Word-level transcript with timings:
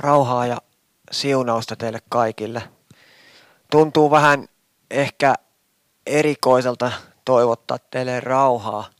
Rauhaa 0.00 0.46
ja 0.46 0.58
siunausta 1.12 1.76
teille 1.76 1.98
kaikille. 2.08 2.62
Tuntuu 3.70 4.10
vähän 4.10 4.48
ehkä 4.90 5.34
erikoiselta 6.06 6.92
toivottaa 7.24 7.78
teille 7.78 8.20
rauhaa 8.20 8.90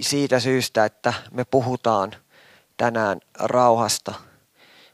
siitä 0.00 0.40
syystä, 0.40 0.84
että 0.84 1.14
me 1.30 1.44
puhutaan 1.44 2.12
tänään 2.76 3.20
rauhasta. 3.38 4.14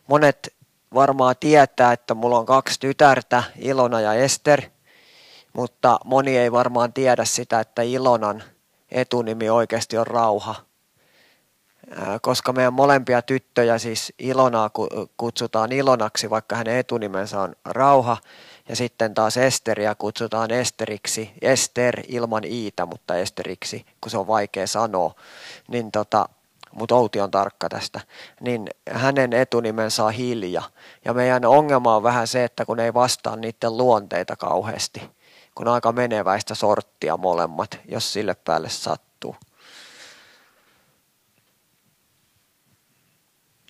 Monet 0.06 0.55
varmaan 0.95 1.34
tietää, 1.41 1.92
että 1.92 2.14
mulla 2.14 2.39
on 2.39 2.47
kaksi 2.47 2.80
tytärtä, 2.80 3.42
Ilona 3.59 4.00
ja 4.00 4.14
Ester, 4.14 4.62
mutta 5.53 5.98
moni 6.05 6.36
ei 6.36 6.53
varmaan 6.53 6.92
tiedä 6.92 7.25
sitä, 7.25 7.61
että 7.61 7.83
Ilonan 7.83 8.42
etunimi 8.91 9.50
oikeasti 9.50 9.98
on 9.98 10.06
rauha– 10.06 10.55
koska 12.22 12.52
meidän 12.52 12.72
molempia 12.72 13.22
tyttöjä, 13.22 13.78
siis 13.78 14.12
Ilonaa 14.19 14.70
kutsutaan 15.16 15.72
Ilonaksi, 15.72 16.30
vaikka 16.30 16.56
hänen 16.56 16.77
etunimensä 16.77 17.41
on 17.41 17.56
Rauha, 17.64 18.16
ja 18.69 18.77
sitten 18.77 19.14
taas 19.14 19.36
Esteriä 19.36 19.94
kutsutaan 19.94 20.50
Esteriksi, 20.50 21.30
Ester 21.42 22.00
ilman 22.08 22.44
iitä, 22.44 22.86
mutta 22.86 23.16
Esteriksi, 23.16 23.86
kun 24.00 24.11
se 24.11 24.19
on 24.19 24.27
vaikea 24.27 24.66
sanoa, 24.66 25.14
niin 25.69 25.92
tota, 25.92 26.28
mutta 26.72 26.94
Outi 26.94 27.20
on 27.20 27.30
tarkka 27.30 27.69
tästä, 27.69 28.00
niin 28.41 28.69
hänen 28.91 29.33
etunimensä 29.33 30.05
on 30.05 30.12
Hilja. 30.12 30.62
Ja 31.05 31.14
meidän 31.14 31.44
ongelma 31.44 31.96
on 31.96 32.02
vähän 32.02 32.27
se, 32.27 32.44
että 32.44 32.64
kun 32.64 32.80
ei 32.80 32.94
vastaa 32.94 33.36
niiden 33.36 33.77
luonteita 33.77 34.36
kauheasti, 34.36 35.11
kun 35.55 35.69
aika 35.69 35.92
meneväistä 35.92 36.55
sorttia 36.55 37.17
molemmat, 37.17 37.78
jos 37.89 38.12
sille 38.12 38.34
päälle 38.34 38.69
sattuu. 38.69 39.11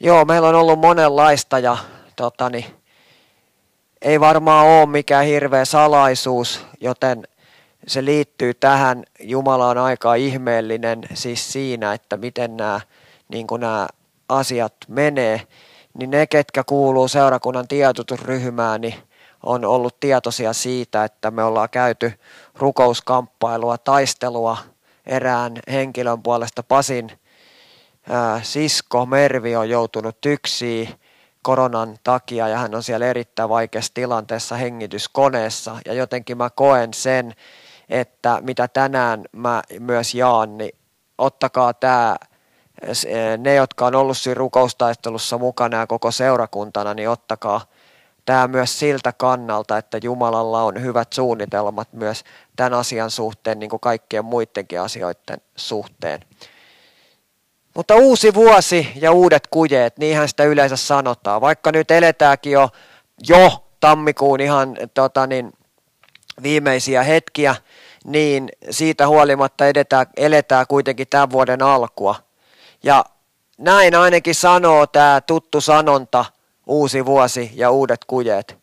Joo, 0.05 0.25
meillä 0.25 0.49
on 0.49 0.55
ollut 0.55 0.79
monenlaista 0.79 1.59
ja 1.59 1.77
totani, 2.17 2.75
ei 4.03 4.21
varmaan 4.21 4.67
ole 4.67 4.87
mikään 4.87 5.27
hirveä 5.27 5.65
salaisuus, 5.65 6.67
joten 6.81 7.29
se 7.87 8.05
liittyy 8.05 8.55
tähän. 8.55 9.05
Jumala 9.21 9.69
on 9.69 9.79
aika 9.79 10.15
ihmeellinen 10.15 11.03
siis 11.15 11.53
siinä, 11.53 11.93
että 11.93 12.17
miten 12.17 12.57
nämä, 12.57 12.81
niin 13.29 13.47
nämä 13.59 13.87
asiat 14.29 14.75
menee. 14.89 15.41
Niin 15.95 16.11
ne, 16.11 16.27
ketkä 16.27 16.65
kuuluu 16.65 17.09
seurakunnan 17.09 17.69
tiedotusryhmään, 17.69 18.81
niin 18.81 18.95
on 19.43 19.65
ollut 19.65 20.01
tietoisia 20.01 20.53
siitä, 20.53 21.05
että 21.05 21.31
me 21.31 21.45
ollaan 21.45 21.71
käyty 21.71 22.13
rukouskamppailua, 22.55 23.79
taistelua 23.79 24.57
erään 25.07 25.53
henkilön 25.71 26.23
puolesta 26.23 26.63
Pasin 26.63 27.22
sisko 28.43 29.07
Mervi 29.07 29.57
on 29.57 29.69
joutunut 29.69 30.21
tyksiin 30.21 30.89
koronan 31.43 31.97
takia 32.05 32.49
ja 32.49 32.59
hän 32.59 32.75
on 32.75 32.83
siellä 32.83 33.07
erittäin 33.07 33.49
vaikeassa 33.49 33.95
tilanteessa 33.95 34.57
hengityskoneessa 34.57 35.77
ja 35.87 35.93
jotenkin 35.93 36.37
mä 36.37 36.51
koen 36.51 36.95
sen, 36.95 37.35
että 37.89 38.39
mitä 38.43 38.69
tänään 38.69 39.25
mä 39.33 39.63
myös 39.81 40.15
jaan, 40.15 40.59
niin 40.59 40.73
ottakaa 41.19 41.75
tämä 41.75 42.17
ne, 43.39 43.55
jotka 43.55 43.87
on 43.87 43.95
ollut 43.95 44.19
siinä 44.19 44.35
rukoustaistelussa 44.35 45.39
mukana 45.39 45.77
ja 45.77 45.87
koko 45.87 46.11
seurakuntana, 46.11 46.95
niin 46.95 47.09
ottakaa 47.09 47.61
tämä 48.25 48.49
myös 48.49 48.79
siltä 48.79 49.13
kannalta, 49.13 49.79
että 49.79 49.99
Jumalalla 50.03 50.63
on 50.63 50.83
hyvät 50.83 51.13
suunnitelmat 51.13 51.93
myös 51.93 52.25
tämän 52.57 52.75
asian 52.75 53.11
suhteen, 53.11 53.59
niin 53.59 53.71
kuin 53.71 53.81
kaikkien 53.81 54.25
muidenkin 54.25 54.81
asioiden 54.81 55.41
suhteen. 55.57 56.21
Mutta 57.75 57.95
uusi 57.95 58.35
vuosi 58.35 58.93
ja 58.95 59.13
uudet 59.13 59.47
kujeet, 59.47 59.99
niinhän 59.99 60.29
sitä 60.29 60.45
yleensä 60.45 60.77
sanotaan. 60.77 61.41
Vaikka 61.41 61.73
nyt 61.73 61.91
eletäänkin 61.91 62.53
jo, 62.53 62.69
jo 63.29 63.65
tammikuun 63.81 64.41
ihan 64.41 64.77
tota 64.95 65.27
niin, 65.27 65.53
viimeisiä 66.43 67.03
hetkiä, 67.03 67.55
niin 68.05 68.49
siitä 68.71 69.09
huolimatta 69.09 69.67
edetään, 69.67 70.07
eletään 70.17 70.67
kuitenkin 70.69 71.07
tämän 71.11 71.31
vuoden 71.31 71.63
alkua. 71.63 72.15
Ja 72.83 73.05
näin 73.59 73.95
ainakin 73.95 74.35
sanoo 74.35 74.87
tämä 74.87 75.21
tuttu 75.21 75.61
sanonta, 75.61 76.25
uusi 76.67 77.07
vuosi 77.07 77.51
ja 77.55 77.71
uudet 77.71 78.05
kujeet. 78.05 78.59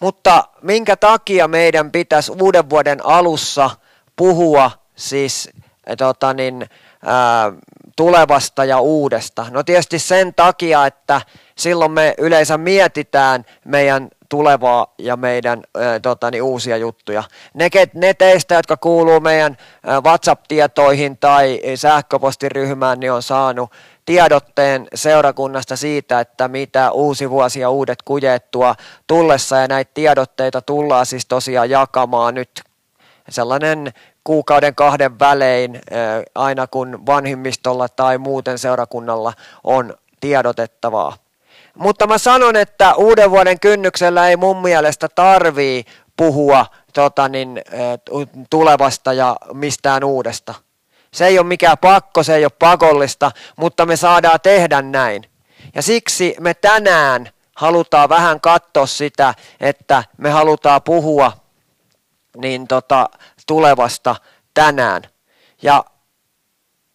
Mutta 0.00 0.44
minkä 0.62 0.96
takia 0.96 1.48
meidän 1.48 1.92
pitäisi 1.92 2.32
uuden 2.42 2.70
vuoden 2.70 3.06
alussa 3.06 3.70
puhua 4.16 4.70
siis 4.96 5.50
tota 5.98 6.34
niin, 6.34 6.66
ää, 7.04 7.52
tulevasta 7.96 8.64
ja 8.64 8.80
uudesta? 8.80 9.46
No 9.50 9.62
tietysti 9.62 9.98
sen 9.98 10.34
takia, 10.34 10.86
että 10.86 11.20
silloin 11.58 11.92
me 11.92 12.14
yleensä 12.18 12.58
mietitään 12.58 13.44
meidän 13.64 14.08
tulevaa 14.28 14.94
ja 14.98 15.16
meidän 15.16 15.62
ää, 15.74 16.00
tota, 16.00 16.30
niin, 16.30 16.42
uusia 16.42 16.76
juttuja. 16.76 17.24
Ne, 17.54 17.68
ne 17.94 18.14
teistä, 18.14 18.54
jotka 18.54 18.76
kuuluu 18.76 19.20
meidän 19.20 19.56
WhatsApp-tietoihin 20.04 21.18
tai 21.18 21.60
sähköpostiryhmään, 21.74 23.00
niin 23.00 23.12
on 23.12 23.22
saanut 23.22 23.72
tiedotteen 24.06 24.86
seurakunnasta 24.94 25.76
siitä, 25.76 26.20
että 26.20 26.48
mitä 26.48 26.90
uusi 26.90 27.30
vuosi 27.30 27.60
ja 27.60 27.70
uudet 27.70 28.02
kujettua 28.02 28.74
tullessa 29.06 29.56
ja 29.56 29.68
näitä 29.68 29.90
tiedotteita 29.94 30.62
tullaan 30.62 31.06
siis 31.06 31.26
tosiaan 31.26 31.70
jakamaan 31.70 32.34
nyt 32.34 32.62
sellainen 33.28 33.92
kuukauden 34.26 34.74
kahden 34.74 35.18
välein 35.18 35.80
aina 36.34 36.66
kun 36.66 37.06
vanhimmistolla 37.06 37.88
tai 37.88 38.18
muuten 38.18 38.58
seurakunnalla 38.58 39.32
on 39.64 39.94
tiedotettavaa. 40.20 41.16
Mutta 41.74 42.06
mä 42.06 42.18
sanon, 42.18 42.56
että 42.56 42.94
uuden 42.94 43.30
vuoden 43.30 43.60
kynnyksellä 43.60 44.28
ei 44.28 44.36
mun 44.36 44.62
mielestä 44.62 45.08
tarvii 45.08 45.84
puhua 46.16 46.66
tota 46.92 47.28
niin, 47.28 47.62
tulevasta 48.50 49.12
ja 49.12 49.36
mistään 49.52 50.04
uudesta. 50.04 50.54
Se 51.12 51.26
ei 51.26 51.38
ole 51.38 51.46
mikään 51.46 51.78
pakko, 51.78 52.22
se 52.22 52.34
ei 52.34 52.44
ole 52.44 52.52
pakollista, 52.58 53.32
mutta 53.56 53.86
me 53.86 53.96
saadaan 53.96 54.40
tehdä 54.40 54.82
näin. 54.82 55.22
Ja 55.74 55.82
siksi 55.82 56.36
me 56.40 56.54
tänään 56.54 57.28
halutaan 57.56 58.08
vähän 58.08 58.40
katsoa 58.40 58.86
sitä, 58.86 59.34
että 59.60 60.04
me 60.18 60.30
halutaan 60.30 60.82
puhua 60.82 61.32
niin 62.36 62.68
tota, 62.68 63.08
tulevasta 63.46 64.16
tänään. 64.54 65.02
Ja 65.62 65.84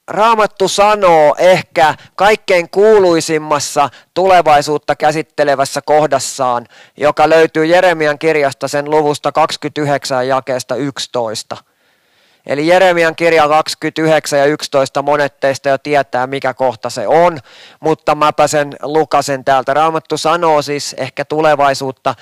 Raamattu 0.08 0.68
sanoo 0.68 1.36
ehkä 1.38 1.96
kaikkein 2.16 2.70
kuuluisimmassa 2.70 3.90
tulevaisuutta 4.14 4.96
käsittelevässä 4.96 5.82
kohdassaan, 5.82 6.68
joka 6.98 7.30
löytyy 7.30 7.66
Jeremian 7.66 8.20
kirjasta 8.20 8.68
sen 8.68 8.90
luvusta 8.90 9.32
29 9.32 10.28
jakeesta 10.28 10.76
11. 10.76 11.58
Eli 12.46 12.68
Jeremian 12.68 13.16
kirja 13.16 13.48
29 13.48 14.40
ja 14.40 14.46
11 14.46 15.02
monet 15.02 15.40
teistä 15.40 15.70
jo 15.70 15.78
tietää, 15.78 16.28
mikä 16.28 16.54
kohta 16.54 16.90
se 16.90 17.08
on, 17.08 17.40
mutta 17.80 18.16
mäpä 18.16 18.48
sen 18.48 18.76
lukasen 18.82 19.46
täältä. 19.46 19.74
Raamattu 19.74 20.18
sanoo 20.18 20.62
siis 20.62 20.96
ehkä 20.98 21.26
tulevaisuutta 21.26 22.16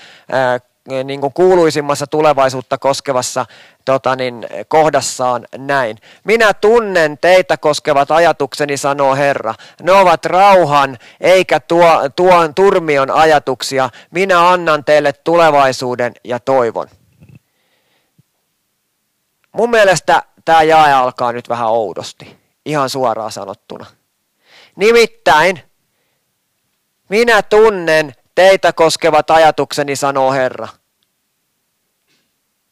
niin 1.03 1.21
kuin 1.21 1.33
kuuluisimmassa 1.33 2.07
tulevaisuutta 2.07 2.77
koskevassa 2.77 3.45
tota 3.85 4.15
niin, 4.15 4.47
kohdassaan 4.67 5.45
näin. 5.57 5.97
Minä 6.23 6.53
tunnen 6.53 7.17
teitä 7.17 7.57
koskevat 7.57 8.11
ajatukseni, 8.11 8.77
sanoo 8.77 9.15
Herra. 9.15 9.55
Ne 9.81 9.91
ovat 9.91 10.25
rauhan 10.25 10.97
eikä 11.21 11.59
tuo, 11.59 12.09
tuon 12.15 12.55
turmion 12.55 13.11
ajatuksia. 13.11 13.89
Minä 14.11 14.49
annan 14.49 14.85
teille 14.85 15.13
tulevaisuuden 15.13 16.13
ja 16.23 16.39
toivon. 16.39 16.87
Mun 19.51 19.69
mielestä 19.69 20.23
tämä 20.45 20.63
jae 20.63 20.93
alkaa 20.93 21.31
nyt 21.31 21.49
vähän 21.49 21.67
oudosti, 21.67 22.37
ihan 22.65 22.89
suoraan 22.89 23.31
sanottuna. 23.31 23.85
Nimittäin 24.75 25.61
minä 27.09 27.41
tunnen 27.41 28.13
teitä 28.39 28.73
koskevat 28.73 29.31
ajatukseni, 29.31 29.95
sanoo 29.95 30.31
Herra. 30.31 30.67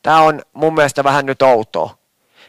Tämä 0.02 0.22
on 0.22 0.42
mun 0.54 0.74
mielestä 0.74 1.04
vähän 1.04 1.26
nyt 1.26 1.42
outoa. 1.42 1.98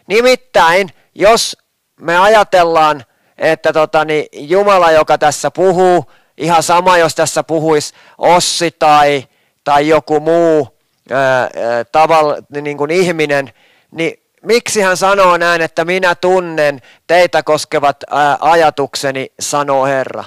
Nimittäin, 0.06 0.88
jos 1.14 1.56
me 2.00 2.18
ajatellaan, 2.18 3.04
että 3.38 3.72
tota, 3.72 4.04
niin 4.04 4.26
Jumala, 4.32 4.90
joka 4.90 5.18
tässä 5.18 5.50
puhuu, 5.50 6.04
ihan 6.36 6.62
sama, 6.62 6.98
jos 6.98 7.14
tässä 7.14 7.42
puhuisi 7.42 7.94
Ossi 8.18 8.70
tai, 8.78 9.28
tai 9.64 9.88
joku 9.88 10.20
muu 10.20 10.78
ää, 11.10 11.48
tavalla, 11.92 12.36
niin 12.62 12.76
kuin 12.76 12.90
ihminen, 12.90 13.52
niin 13.90 14.22
miksi 14.42 14.80
hän 14.80 14.96
sanoo 14.96 15.36
näin, 15.36 15.60
että 15.60 15.84
minä 15.84 16.14
tunnen 16.14 16.80
teitä 17.06 17.42
koskevat 17.42 17.96
ää, 18.10 18.36
ajatukseni, 18.40 19.32
sanoo 19.40 19.86
Herra. 19.86 20.24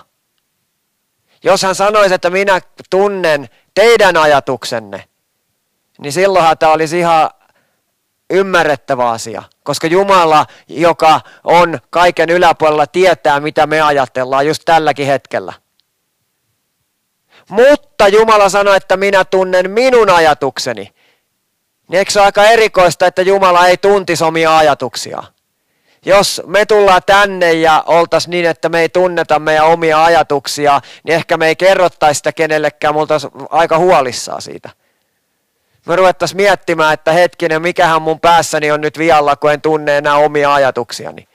Jos 1.43 1.63
hän 1.63 1.75
sanoisi, 1.75 2.13
että 2.13 2.29
minä 2.29 2.61
tunnen 2.89 3.49
teidän 3.73 4.17
ajatuksenne, 4.17 5.03
niin 5.99 6.13
silloinhan 6.13 6.57
tämä 6.57 6.71
olisi 6.71 6.99
ihan 6.99 7.29
ymmärrettävä 8.29 9.09
asia, 9.09 9.43
koska 9.63 9.87
Jumala, 9.87 10.45
joka 10.67 11.21
on 11.43 11.79
kaiken 11.89 12.29
yläpuolella, 12.29 12.87
tietää, 12.87 13.39
mitä 13.39 13.67
me 13.67 13.81
ajatellaan 13.81 14.47
just 14.47 14.61
tälläkin 14.65 15.07
hetkellä. 15.07 15.53
Mutta 17.49 18.07
Jumala 18.07 18.49
sanoi, 18.49 18.77
että 18.77 18.97
minä 18.97 19.25
tunnen 19.25 19.71
minun 19.71 20.09
ajatukseni. 20.09 20.93
Niin 21.87 21.99
eikö 21.99 22.11
se 22.11 22.19
ole 22.19 22.25
aika 22.25 22.45
erikoista, 22.45 23.05
että 23.05 23.21
Jumala 23.21 23.67
ei 23.67 23.77
tuntisi 23.77 24.23
omia 24.23 24.57
ajatuksia? 24.57 25.23
Jos 26.05 26.41
me 26.45 26.65
tullaan 26.65 27.01
tänne 27.05 27.53
ja 27.53 27.83
oltaisiin 27.87 28.31
niin, 28.31 28.45
että 28.45 28.69
me 28.69 28.81
ei 28.81 28.89
tunneta 28.89 29.39
meidän 29.39 29.65
omia 29.65 30.03
ajatuksia, 30.03 30.81
niin 31.03 31.15
ehkä 31.15 31.37
me 31.37 31.47
ei 31.47 31.55
kerrottaisi 31.55 32.17
sitä 32.17 32.31
kenellekään, 32.31 32.93
mutta 32.93 33.15
aika 33.49 33.77
huolissaan 33.77 34.41
siitä. 34.41 34.69
Me 35.85 35.95
ruvettaisiin 35.95 36.37
miettimään, 36.37 36.93
että 36.93 37.11
hetkinen, 37.11 37.61
mikähän 37.61 38.01
mun 38.01 38.19
päässäni 38.19 38.71
on 38.71 38.81
nyt 38.81 38.97
vialla, 38.97 39.35
kun 39.35 39.51
en 39.51 39.61
tunne 39.61 39.97
enää 39.97 40.15
omia 40.15 40.53
ajatuksiani. 40.53 41.27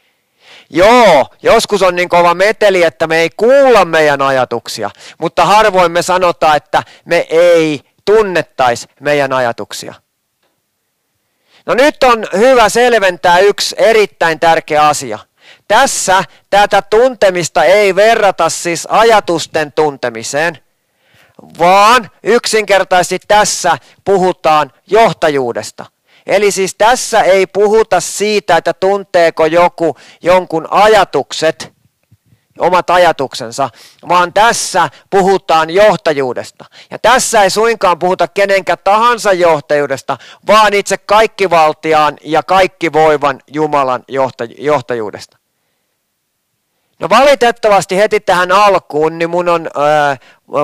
Joo, 0.71 1.27
joskus 1.43 1.83
on 1.83 1.97
niin 1.97 2.09
kova 2.09 2.35
meteli, 2.35 2.83
että 2.83 3.07
me 3.07 3.19
ei 3.19 3.31
kuulla 3.37 3.85
meidän 3.85 4.23
ajatuksia, 4.23 4.91
mutta 5.19 5.45
harvoin 5.45 5.93
me 5.93 6.03
sanotaan, 6.03 6.57
että 6.57 6.83
me 7.05 7.27
ei 7.31 7.81
tunnettaisi 8.05 8.89
meidän 9.01 9.33
ajatuksia. 9.33 9.95
No 11.67 11.75
nyt 11.75 12.03
on 12.05 12.27
hyvä 12.37 12.69
selventää 12.69 13.39
yksi 13.39 13.75
erittäin 13.79 14.41
tärkeä 14.41 14.89
asia. 14.89 15.19
Tässä 15.69 16.25
tätä 16.51 16.83
tuntemista 16.83 17.65
ei 17.65 17.95
verrata 17.95 18.49
siis 18.49 18.87
ajatusten 18.91 19.73
tuntemiseen, 19.73 20.59
vaan 21.59 22.11
yksinkertaisesti 22.23 23.19
tässä 23.29 23.79
puhutaan 24.05 24.73
johtajuudesta. 24.87 25.87
Eli 26.27 26.51
siis 26.51 26.75
tässä 26.75 27.23
ei 27.23 27.47
puhuta 27.47 28.01
siitä, 28.01 28.57
että 28.57 28.73
tunteeko 28.73 29.47
joku 29.47 29.97
jonkun 30.23 30.69
ajatukset, 30.71 31.73
omat 32.58 32.91
ajatuksensa, 32.91 33.70
vaan 34.08 34.32
tässä 34.32 34.88
puhutaan 35.11 35.70
johtajuudesta. 35.70 36.64
Ja 36.91 36.99
tässä 36.99 37.43
ei 37.43 37.50
suinkaan 37.50 37.99
puhuta 37.99 38.29
kenenkä 38.29 38.76
tahansa 38.76 39.32
johtajuudesta, 39.32 40.17
vaan 40.47 40.75
itse 40.75 40.99
kaikkivaltiaan 40.99 42.17
ja 42.25 42.43
kaikki 42.43 42.93
voivan 42.93 43.41
Jumalan 43.53 44.05
johtajuudesta. 44.58 45.38
No 46.99 47.08
valitettavasti 47.08 47.97
heti 47.97 48.20
tähän 48.20 48.53
alkuun, 48.53 49.19
niin 49.19 49.31
mun 49.31 49.49
on 49.49 49.69
ää, 49.75 50.17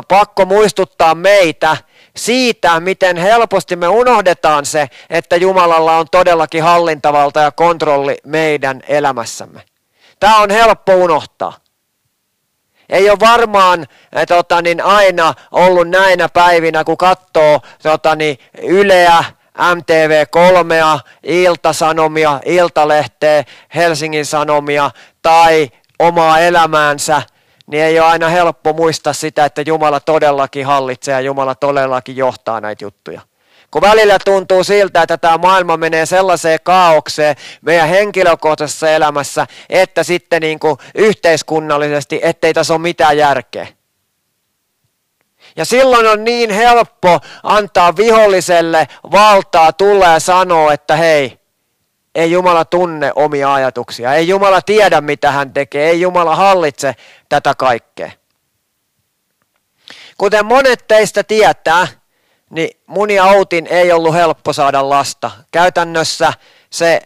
pakko 0.08 0.44
muistuttaa 0.44 1.14
meitä 1.14 1.76
siitä, 2.16 2.80
miten 2.80 3.16
helposti 3.16 3.76
me 3.76 3.88
unohdetaan 3.88 4.66
se, 4.66 4.88
että 5.10 5.36
Jumalalla 5.36 5.96
on 5.96 6.06
todellakin 6.10 6.62
hallintavalta 6.62 7.40
ja 7.40 7.50
kontrolli 7.50 8.16
meidän 8.24 8.80
elämässämme. 8.88 9.62
Tämä 10.20 10.38
on 10.38 10.50
helppo 10.50 10.94
unohtaa. 10.94 11.61
Ei 12.92 13.10
ole 13.10 13.20
varmaan 13.20 13.86
tota, 14.28 14.62
niin 14.62 14.84
aina 14.84 15.34
ollut 15.52 15.88
näinä 15.88 16.28
päivinä, 16.28 16.84
kun 16.84 16.96
katsoo 16.96 17.60
tota, 17.82 18.14
niin, 18.14 18.38
Yleä, 18.62 19.24
MTV3, 19.58 21.00
Ilta-Sanomia, 21.22 22.40
Iltalehteä, 22.44 23.44
Helsingin 23.74 24.26
Sanomia 24.26 24.90
tai 25.22 25.70
omaa 25.98 26.40
elämäänsä, 26.40 27.22
niin 27.66 27.82
ei 27.82 28.00
ole 28.00 28.08
aina 28.08 28.28
helppo 28.28 28.72
muistaa 28.72 29.12
sitä, 29.12 29.44
että 29.44 29.62
Jumala 29.66 30.00
todellakin 30.00 30.66
hallitsee 30.66 31.12
ja 31.12 31.20
Jumala 31.20 31.54
todellakin 31.54 32.16
johtaa 32.16 32.60
näitä 32.60 32.84
juttuja. 32.84 33.20
Kun 33.72 33.82
välillä 33.82 34.18
tuntuu 34.24 34.64
siltä, 34.64 35.02
että 35.02 35.18
tämä 35.18 35.38
maailma 35.38 35.76
menee 35.76 36.06
sellaiseen 36.06 36.58
kaaukseen 36.62 37.36
meidän 37.62 37.88
henkilökohtaisessa 37.88 38.90
elämässä, 38.90 39.46
että 39.68 40.02
sitten 40.02 40.42
niin 40.42 40.58
kuin 40.58 40.76
yhteiskunnallisesti, 40.94 42.20
ettei 42.22 42.54
tässä 42.54 42.74
ole 42.74 42.82
mitään 42.82 43.18
järkeä. 43.18 43.66
Ja 45.56 45.64
silloin 45.64 46.06
on 46.06 46.24
niin 46.24 46.50
helppo 46.50 47.20
antaa 47.42 47.96
viholliselle 47.96 48.88
valtaa 49.12 49.72
tulla 49.72 50.06
ja 50.06 50.20
sanoa, 50.20 50.72
että 50.72 50.96
hei, 50.96 51.38
ei 52.14 52.30
Jumala 52.30 52.64
tunne 52.64 53.12
omia 53.14 53.54
ajatuksia, 53.54 54.14
ei 54.14 54.28
Jumala 54.28 54.62
tiedä 54.62 55.00
mitä 55.00 55.30
hän 55.30 55.52
tekee, 55.52 55.90
ei 55.90 56.00
Jumala 56.00 56.36
hallitse 56.36 56.94
tätä 57.28 57.54
kaikkea. 57.58 58.10
Kuten 60.18 60.46
monet 60.46 60.84
teistä 60.88 61.24
tietää, 61.24 62.01
niin 62.52 62.80
mun 62.86 63.10
ja 63.10 63.24
Outin 63.24 63.66
ei 63.66 63.92
ollut 63.92 64.14
helppo 64.14 64.52
saada 64.52 64.88
lasta. 64.88 65.30
Käytännössä 65.52 66.32
se 66.70 67.00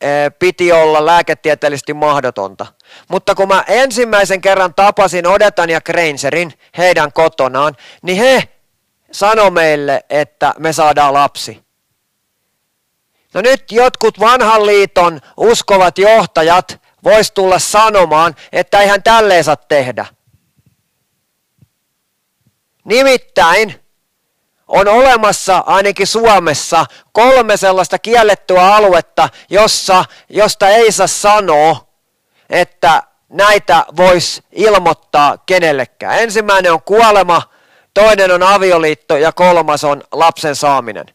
e, 0.00 0.30
piti 0.38 0.72
olla 0.72 1.06
lääketieteellisesti 1.06 1.94
mahdotonta. 1.94 2.66
Mutta 3.08 3.34
kun 3.34 3.48
mä 3.48 3.64
ensimmäisen 3.68 4.40
kerran 4.40 4.74
tapasin 4.74 5.26
Odetan 5.26 5.70
ja 5.70 5.80
Grangerin 5.80 6.52
heidän 6.76 7.12
kotonaan, 7.12 7.76
niin 8.02 8.18
he 8.18 8.48
sanoi 9.12 9.50
meille, 9.50 10.04
että 10.10 10.54
me 10.58 10.72
saadaan 10.72 11.14
lapsi. 11.14 11.66
No 13.34 13.40
nyt 13.40 13.72
jotkut 13.72 14.20
vanhan 14.20 14.66
liiton 14.66 15.20
uskovat 15.36 15.98
johtajat 15.98 16.80
vois 17.04 17.30
tulla 17.30 17.58
sanomaan, 17.58 18.36
että 18.52 18.80
eihän 18.80 19.02
tälleen 19.02 19.44
saa 19.44 19.56
tehdä. 19.56 20.06
Nimittäin 22.84 23.85
on 24.68 24.88
olemassa 24.88 25.64
ainakin 25.66 26.06
Suomessa 26.06 26.86
kolme 27.12 27.56
sellaista 27.56 27.98
kiellettyä 27.98 28.74
aluetta, 28.74 29.28
jossa, 29.50 30.04
josta 30.28 30.68
ei 30.68 30.92
saa 30.92 31.06
sanoa, 31.06 31.86
että 32.50 33.02
näitä 33.28 33.84
voisi 33.96 34.42
ilmoittaa 34.52 35.38
kenellekään. 35.46 36.18
Ensimmäinen 36.18 36.72
on 36.72 36.82
kuolema, 36.82 37.42
toinen 37.94 38.30
on 38.30 38.42
avioliitto 38.42 39.16
ja 39.16 39.32
kolmas 39.32 39.84
on 39.84 40.02
lapsen 40.12 40.56
saaminen. 40.56 41.06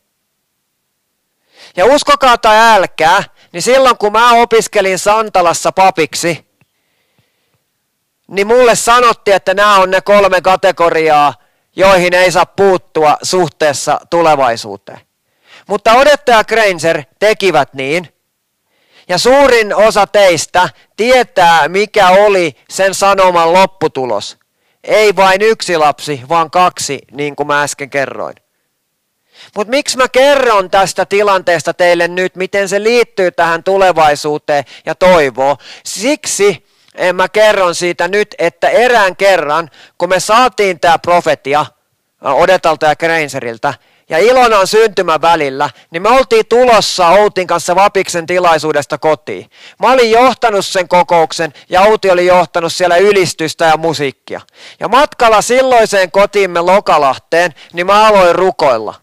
Ja 1.78 1.86
uskokaa 1.86 2.38
tai 2.38 2.76
älkää, 2.76 3.24
niin 3.52 3.62
silloin 3.62 3.98
kun 3.98 4.12
mä 4.12 4.32
opiskelin 4.32 5.00
Santalassa 5.00 5.72
papiksi, 5.72 6.52
niin 8.28 8.48
mulle 8.48 8.76
sanottiin, 8.76 9.36
että 9.36 9.54
nämä 9.54 9.76
on 9.76 9.92
ne 9.92 10.02
kolme 10.02 10.42
kategoriaa, 10.42 11.34
joihin 11.76 12.14
ei 12.14 12.32
saa 12.32 12.46
puuttua 12.46 13.18
suhteessa 13.24 14.00
tulevaisuuteen. 14.10 15.00
Mutta 15.68 15.94
odottaja 15.94 16.44
Granger 16.44 17.04
tekivät 17.20 17.74
niin, 17.74 18.08
ja 19.08 19.18
suurin 19.18 19.76
osa 19.76 20.08
teistä 20.08 20.70
tietää, 20.98 21.68
mikä 21.68 22.10
oli 22.10 22.56
sen 22.70 22.94
sanoman 22.94 23.54
lopputulos. 23.54 24.38
Ei 24.84 25.16
vain 25.16 25.42
yksi 25.42 25.78
lapsi, 25.78 26.22
vaan 26.30 26.52
kaksi, 26.52 27.00
niin 27.12 27.36
kuin 27.36 27.48
mä 27.48 27.64
äsken 27.64 27.90
kerroin. 27.90 28.36
Mutta 29.56 29.72
miksi 29.72 29.98
mä 29.98 30.08
kerron 30.08 30.70
tästä 30.70 31.06
tilanteesta 31.06 31.74
teille 31.74 32.08
nyt, 32.08 32.36
miten 32.36 32.70
se 32.70 32.84
liittyy 32.84 33.32
tähän 33.32 33.64
tulevaisuuteen 33.64 34.64
ja 34.86 34.96
toivoon? 34.96 35.58
Siksi 35.86 36.66
en 36.96 37.16
mä 37.16 37.30
kerron 37.30 37.76
siitä 37.76 38.08
nyt, 38.08 38.36
että 38.38 38.70
erään 38.70 39.16
kerran, 39.16 39.70
kun 39.98 40.10
me 40.10 40.20
saatiin 40.20 40.80
tämä 40.80 41.00
profetia 41.00 41.66
Odetalta 42.22 42.86
ja 42.86 42.96
Grangerilta, 42.96 43.74
ja 44.10 44.18
Ilonan 44.18 44.68
syntymän 44.68 45.22
välillä, 45.22 45.70
niin 45.92 46.02
me 46.02 46.10
oltiin 46.10 46.46
tulossa 46.50 47.08
Outin 47.10 47.48
kanssa 47.48 47.76
Vapiksen 47.76 48.26
tilaisuudesta 48.26 48.98
kotiin. 48.98 49.50
Mä 49.80 49.92
olin 49.92 50.12
johtanut 50.12 50.66
sen 50.66 50.88
kokouksen 50.88 51.54
ja 51.70 51.82
Outi 51.82 52.12
oli 52.12 52.26
johtanut 52.26 52.74
siellä 52.74 52.98
ylistystä 52.98 53.66
ja 53.66 53.78
musiikkia. 53.78 54.42
Ja 54.80 54.88
matkalla 54.88 55.42
silloiseen 55.42 56.12
kotiimme 56.12 56.62
Lokalahteen, 56.62 57.54
niin 57.74 57.86
mä 57.86 58.08
aloin 58.08 58.36
rukoilla. 58.36 58.94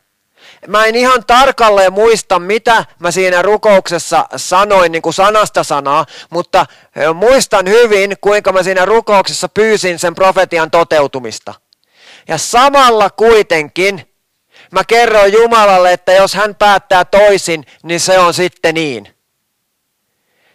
Mä 0.66 0.86
en 0.86 0.94
ihan 0.94 1.24
tarkalleen 1.26 1.92
muista, 1.92 2.38
mitä 2.38 2.84
mä 2.98 3.10
siinä 3.10 3.42
rukouksessa 3.42 4.26
sanoin 4.36 4.92
niin 4.92 5.02
kuin 5.02 5.14
sanasta 5.14 5.64
sanaa, 5.64 6.06
mutta 6.30 6.66
muistan 7.14 7.68
hyvin, 7.68 8.16
kuinka 8.20 8.52
mä 8.52 8.62
siinä 8.62 8.84
rukouksessa 8.84 9.48
pyysin 9.48 9.98
sen 9.98 10.14
profetian 10.14 10.70
toteutumista. 10.70 11.54
Ja 12.28 12.38
samalla 12.38 13.10
kuitenkin 13.10 14.14
mä 14.72 14.84
kerroin 14.84 15.32
Jumalalle, 15.32 15.92
että 15.92 16.12
jos 16.12 16.34
hän 16.34 16.54
päättää 16.54 17.04
toisin, 17.04 17.64
niin 17.82 18.00
se 18.00 18.18
on 18.18 18.34
sitten 18.34 18.74
niin. 18.74 19.17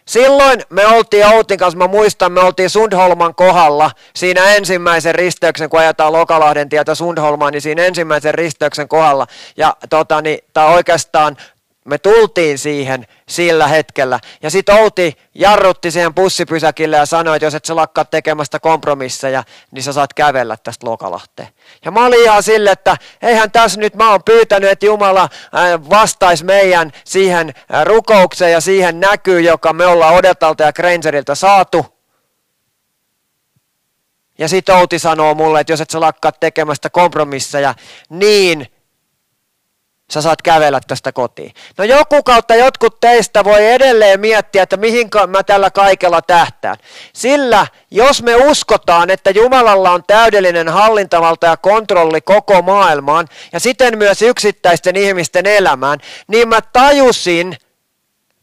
Silloin 0.08 0.62
me 0.70 0.86
oltiin 0.86 1.26
Outin 1.26 1.58
kanssa, 1.58 1.78
mä 1.78 1.86
muistan, 1.86 2.32
me 2.32 2.40
oltiin 2.40 2.70
Sundholman 2.70 3.34
kohdalla 3.34 3.90
siinä 4.16 4.44
ensimmäisen 4.44 5.14
risteyksen, 5.14 5.70
kun 5.70 5.80
ajetaan 5.80 6.12
Lokalahden 6.12 6.68
tietä 6.68 6.94
Sundholmaan, 6.94 7.52
niin 7.52 7.62
siinä 7.62 7.84
ensimmäisen 7.84 8.34
risteyksen 8.34 8.88
kohdalla. 8.88 9.26
Ja 9.56 9.76
tota, 9.90 10.20
niin, 10.20 10.38
tai 10.52 10.74
oikeastaan 10.74 11.36
me 11.84 11.98
tultiin 11.98 12.58
siihen 12.58 13.06
sillä 13.28 13.68
hetkellä. 13.68 14.20
Ja 14.42 14.50
sitten 14.50 14.74
Outi 14.74 15.18
jarrutti 15.34 15.90
siihen 15.90 16.14
bussipysäkille 16.14 16.96
ja 16.96 17.06
sanoi, 17.06 17.36
että 17.36 17.46
jos 17.46 17.54
et 17.54 17.64
sä 17.64 17.76
lakkaa 17.76 18.04
tekemästä 18.04 18.60
kompromisseja, 18.60 19.44
niin 19.70 19.82
sä 19.82 19.92
saat 19.92 20.14
kävellä 20.14 20.56
tästä 20.56 20.86
Lokalahteen. 20.86 21.48
Ja 21.84 21.90
mä 21.90 22.06
olin 22.06 22.22
ihan 22.22 22.42
sille, 22.42 22.70
että 22.70 22.96
eihän 23.22 23.50
tässä 23.50 23.80
nyt, 23.80 23.94
mä 23.94 24.10
oon 24.10 24.24
pyytänyt, 24.24 24.70
että 24.70 24.86
Jumala 24.86 25.22
äh, 25.22 25.90
vastaisi 25.90 26.44
meidän 26.44 26.92
siihen 27.04 27.54
äh, 27.74 27.84
rukoukseen 27.84 28.52
ja 28.52 28.60
siihen 28.60 29.00
näkyy, 29.00 29.40
joka 29.40 29.72
me 29.72 29.86
ollaan 29.86 30.14
Odetalta 30.14 30.62
ja 30.62 30.72
Grangerilta 30.72 31.34
saatu. 31.34 31.86
Ja 34.38 34.48
sitten 34.48 34.74
Outi 34.74 34.98
sanoo 34.98 35.34
mulle, 35.34 35.60
että 35.60 35.72
jos 35.72 35.80
et 35.80 35.90
sä 35.90 36.00
lakkaa 36.00 36.32
tekemästä 36.32 36.90
kompromisseja, 36.90 37.74
niin 38.08 38.73
sä 40.12 40.22
saat 40.22 40.42
kävellä 40.42 40.80
tästä 40.86 41.12
kotiin. 41.12 41.52
No 41.78 41.84
joku 41.84 42.22
kautta 42.22 42.54
jotkut 42.54 43.00
teistä 43.00 43.44
voi 43.44 43.66
edelleen 43.66 44.20
miettiä, 44.20 44.62
että 44.62 44.76
mihin 44.76 45.08
mä 45.26 45.42
tällä 45.42 45.70
kaikella 45.70 46.22
tähtään. 46.22 46.76
Sillä 47.12 47.66
jos 47.90 48.22
me 48.22 48.36
uskotaan, 48.36 49.10
että 49.10 49.30
Jumalalla 49.30 49.90
on 49.90 50.04
täydellinen 50.06 50.68
hallintavalta 50.68 51.46
ja 51.46 51.56
kontrolli 51.56 52.20
koko 52.20 52.62
maailmaan 52.62 53.28
ja 53.52 53.60
siten 53.60 53.98
myös 53.98 54.22
yksittäisten 54.22 54.96
ihmisten 54.96 55.46
elämään, 55.46 55.98
niin 56.28 56.48
mä 56.48 56.60
tajusin, 56.72 57.56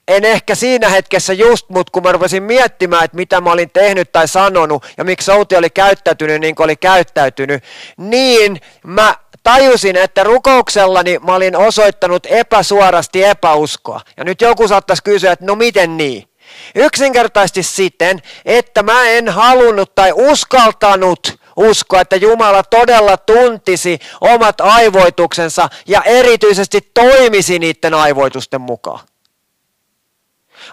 en 0.08 0.26
ehkä 0.26 0.56
siinä 0.56 0.90
hetkessä 0.90 1.34
just, 1.34 1.70
mutta 1.70 1.92
kun 1.92 2.04
mä 2.04 2.12
rupesin 2.12 2.44
miettimään, 2.44 3.04
että 3.04 3.18
mitä 3.18 3.42
mä 3.42 3.52
olin 3.52 3.72
tehnyt 3.72 4.12
tai 4.12 4.28
sanonut 4.28 4.86
ja 4.98 5.04
miksi 5.04 5.26
Souti 5.26 5.56
oli 5.56 5.70
käyttäytynyt 5.70 6.42
niin 6.42 6.56
kuin 6.56 6.66
oli 6.66 6.76
käyttäytynyt, 6.76 7.64
niin 7.98 8.62
mä 8.84 9.16
tajusin, 9.44 9.96
että 9.96 10.24
rukouksellani 10.24 11.20
mä 11.20 11.36
olin 11.36 11.56
osoittanut 11.56 12.28
epäsuorasti 12.30 13.24
epäuskoa. 13.24 14.02
Ja 14.18 14.24
nyt 14.24 14.42
joku 14.42 14.68
saattaisi 14.68 15.04
kysyä, 15.04 15.32
että 15.32 15.46
no 15.46 15.56
miten 15.56 15.98
niin? 15.98 16.28
Yksinkertaisesti 16.76 17.64
siten, 17.64 18.22
että 18.46 18.84
mä 18.84 19.10
en 19.10 19.30
halunnut 19.30 19.96
tai 19.96 20.12
uskaltanut 20.16 21.42
uskoa, 21.56 22.02
että 22.02 22.16
Jumala 22.16 22.64
todella 22.64 23.18
tuntisi 23.18 24.00
omat 24.22 24.62
aivoituksensa 24.62 25.70
ja 25.88 26.04
erityisesti 26.04 26.92
toimisi 26.94 27.60
niiden 27.60 27.94
aivoitusten 27.94 28.62
mukaan. 28.62 29.00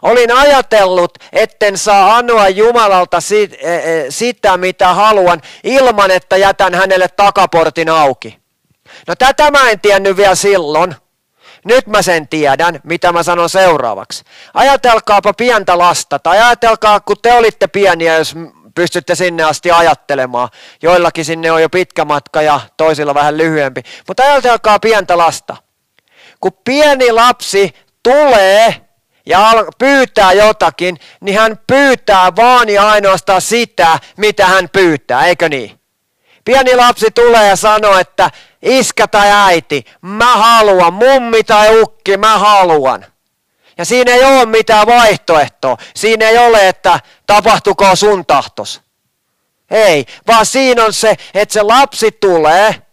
Olin 0.03 0.33
ajatellut, 0.33 1.19
etten 1.33 1.79
saa 1.79 2.17
anoa 2.17 2.49
Jumalalta 2.49 3.19
e, 3.61 3.75
e, 3.75 4.07
sitä, 4.11 4.57
mitä 4.57 4.95
haluan, 4.95 5.43
ilman 5.65 6.11
että 6.11 6.37
jätän 6.37 6.75
hänelle 6.75 7.09
takaportin 7.09 7.89
auki. 7.89 8.38
No 9.09 9.15
tätä 9.19 9.51
mä 9.51 9.71
en 9.71 9.81
tiennyt 9.81 10.17
vielä 10.17 10.35
silloin. 10.35 10.95
Nyt 11.65 11.87
mä 11.87 12.03
sen 12.03 12.29
tiedän, 12.29 12.81
mitä 12.85 13.13
mä 13.13 13.23
sanon 13.23 13.51
seuraavaksi. 13.51 14.25
Ajatelkaapa 14.55 15.33
pientä 15.33 15.79
lasta, 15.79 16.19
tai 16.19 16.41
ajatelkaa, 16.41 17.01
kun 17.01 17.17
te 17.23 17.33
olitte 17.33 17.67
pieniä, 17.67 18.17
jos 18.17 18.35
pystytte 18.75 19.15
sinne 19.15 19.43
asti 19.43 19.71
ajattelemaan. 19.71 20.49
Joillakin 20.83 21.25
sinne 21.25 21.53
on 21.53 21.63
jo 21.63 21.69
pitkä 21.69 22.05
matka 22.05 22.43
ja 22.43 22.61
toisilla 22.77 23.15
vähän 23.15 23.39
lyhyempi. 23.39 23.83
Mutta 24.09 24.23
ajatelkaa 24.23 24.79
pientä 24.79 25.19
lasta. 25.19 25.57
Kun 26.41 26.53
pieni 26.65 27.13
lapsi 27.13 27.75
tulee 28.03 28.89
ja 29.27 29.65
pyytää 29.79 30.33
jotakin, 30.33 30.99
niin 31.21 31.39
hän 31.39 31.61
pyytää 31.67 32.37
vaan 32.37 32.69
ja 32.69 32.89
ainoastaan 32.89 33.43
sitä, 33.43 33.99
mitä 34.17 34.47
hän 34.47 34.69
pyytää, 34.73 35.27
eikö 35.27 35.49
niin? 35.49 35.78
Pieni 36.49 36.77
lapsi 36.77 37.11
tulee 37.11 37.49
ja 37.49 37.57
sanoo, 37.57 37.99
että 37.99 38.31
iskä 38.63 39.09
tai 39.09 39.31
äiti, 39.31 39.85
mä 40.01 40.37
haluan, 40.37 40.95
mummi 40.95 41.45
tai 41.45 41.81
ukki, 41.81 42.17
mä 42.17 42.39
haluan. 42.39 43.05
Ja 43.79 43.85
siinä 43.85 44.13
ei 44.13 44.25
ole 44.25 44.47
mitään 44.47 44.87
vaihtoehtoa. 44.87 45.77
Siinä 45.97 46.29
ei 46.29 46.39
ole, 46.39 46.69
että 46.69 47.01
tapahtuko 47.27 47.97
sun 47.97 48.27
tahtos. 48.27 48.81
Ei, 49.71 50.07
vaan 50.27 50.47
siinä 50.47 50.85
on 50.85 50.93
se, 50.93 51.17
että 51.35 51.53
se 51.53 51.63
lapsi 51.63 52.13
tulee– 52.13 52.75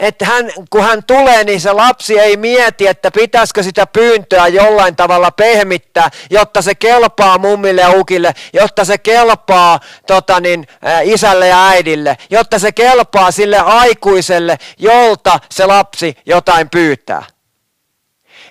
että 0.00 0.24
hän, 0.24 0.50
kun 0.70 0.82
hän 0.82 1.04
tulee, 1.04 1.44
niin 1.44 1.60
se 1.60 1.72
lapsi 1.72 2.18
ei 2.18 2.36
mieti, 2.36 2.86
että 2.86 3.10
pitäisikö 3.10 3.62
sitä 3.62 3.86
pyyntöä 3.86 4.46
jollain 4.46 4.96
tavalla 4.96 5.30
pehmittää, 5.30 6.10
jotta 6.30 6.62
se 6.62 6.74
kelpaa 6.74 7.38
mummille 7.38 7.80
ja 7.80 7.90
ukille, 7.90 8.34
jotta 8.52 8.84
se 8.84 8.98
kelpaa 8.98 9.80
tota 10.06 10.40
niin, 10.40 10.66
isälle 11.02 11.48
ja 11.48 11.68
äidille, 11.68 12.16
jotta 12.30 12.58
se 12.58 12.72
kelpaa 12.72 13.30
sille 13.30 13.58
aikuiselle, 13.58 14.58
jolta 14.78 15.40
se 15.50 15.66
lapsi 15.66 16.16
jotain 16.26 16.70
pyytää. 16.70 17.22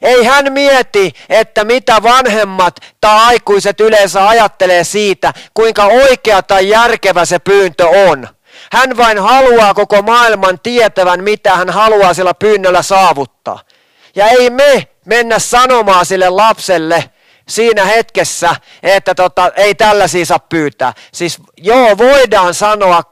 Ei 0.02 0.24
hän 0.24 0.54
mieti, 0.54 1.14
että 1.30 1.64
mitä 1.64 2.04
vanhemmat 2.04 2.76
tai 3.02 3.20
aikuiset 3.20 3.80
yleensä 3.80 4.28
ajattelee 4.28 4.84
siitä, 4.84 5.34
kuinka 5.54 5.86
oikea 5.86 6.42
tai 6.42 6.70
järkevä 6.70 7.26
se 7.26 7.40
pyyntö 7.40 7.88
on 7.88 8.28
hän 8.72 8.98
vain 8.98 9.20
haluaa 9.20 9.74
koko 9.74 10.02
maailman 10.02 10.60
tietävän, 10.60 11.24
mitä 11.24 11.56
hän 11.56 11.70
haluaa 11.70 12.14
sillä 12.14 12.34
pyynnöllä 12.34 12.82
saavuttaa. 12.82 13.60
Ja 14.16 14.28
ei 14.28 14.50
me 14.50 14.88
mennä 15.06 15.40
sanomaan 15.40 16.06
sille 16.06 16.30
lapselle 16.30 17.10
siinä 17.50 17.86
hetkessä, 17.86 18.56
että 18.84 19.16
tota, 19.16 19.52
ei 19.56 19.76
tällaisia 19.76 20.26
saa 20.26 20.40
pyytää. 20.40 20.94
Siis 21.14 21.38
joo, 21.58 21.98
voidaan 21.98 22.54
sanoa 22.54 23.04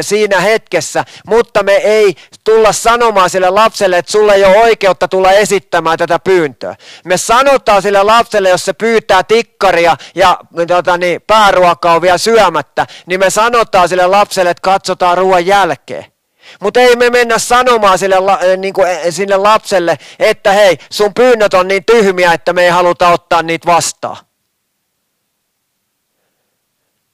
siinä 0.00 0.40
hetkessä, 0.40 1.04
mutta 1.26 1.62
me 1.62 1.72
ei 1.72 2.14
tulla 2.44 2.72
sanomaan 2.72 3.30
sille 3.30 3.50
lapselle, 3.50 3.98
että 3.98 4.12
sulle 4.12 4.34
ei 4.34 4.44
ole 4.44 4.56
oikeutta 4.56 5.08
tulla 5.08 5.32
esittämään 5.32 5.98
tätä 5.98 6.18
pyyntöä. 6.18 6.76
Me 7.04 7.16
sanotaan 7.16 7.82
sille 7.82 8.02
lapselle, 8.02 8.48
jos 8.48 8.64
se 8.64 8.72
pyytää 8.72 9.22
tikkaria 9.22 9.96
ja 10.14 10.38
tota, 10.66 10.98
niin, 10.98 11.22
pääruoka 11.26 11.92
on 11.92 12.02
vielä 12.02 12.18
syömättä, 12.18 12.86
niin 13.06 13.20
me 13.20 13.30
sanotaan 13.30 13.88
sille 13.88 14.06
lapselle, 14.06 14.50
että 14.50 14.60
katsotaan 14.60 15.18
ruoan 15.18 15.46
jälkeen. 15.46 16.04
Mutta 16.60 16.80
ei 16.80 16.96
me 16.96 17.10
mennä 17.10 17.38
sanomaan 17.38 17.98
sille, 17.98 18.16
niin 18.56 18.74
kuin, 18.74 18.88
sille 19.10 19.36
lapselle, 19.36 19.98
että 20.18 20.52
hei, 20.52 20.78
sun 20.90 21.14
pyynnöt 21.14 21.54
on 21.54 21.68
niin 21.68 21.84
tyhmiä, 21.84 22.32
että 22.32 22.52
me 22.52 22.64
ei 22.64 22.70
haluta 22.70 23.08
ottaa 23.08 23.42
niitä 23.42 23.66
vastaan. 23.66 24.16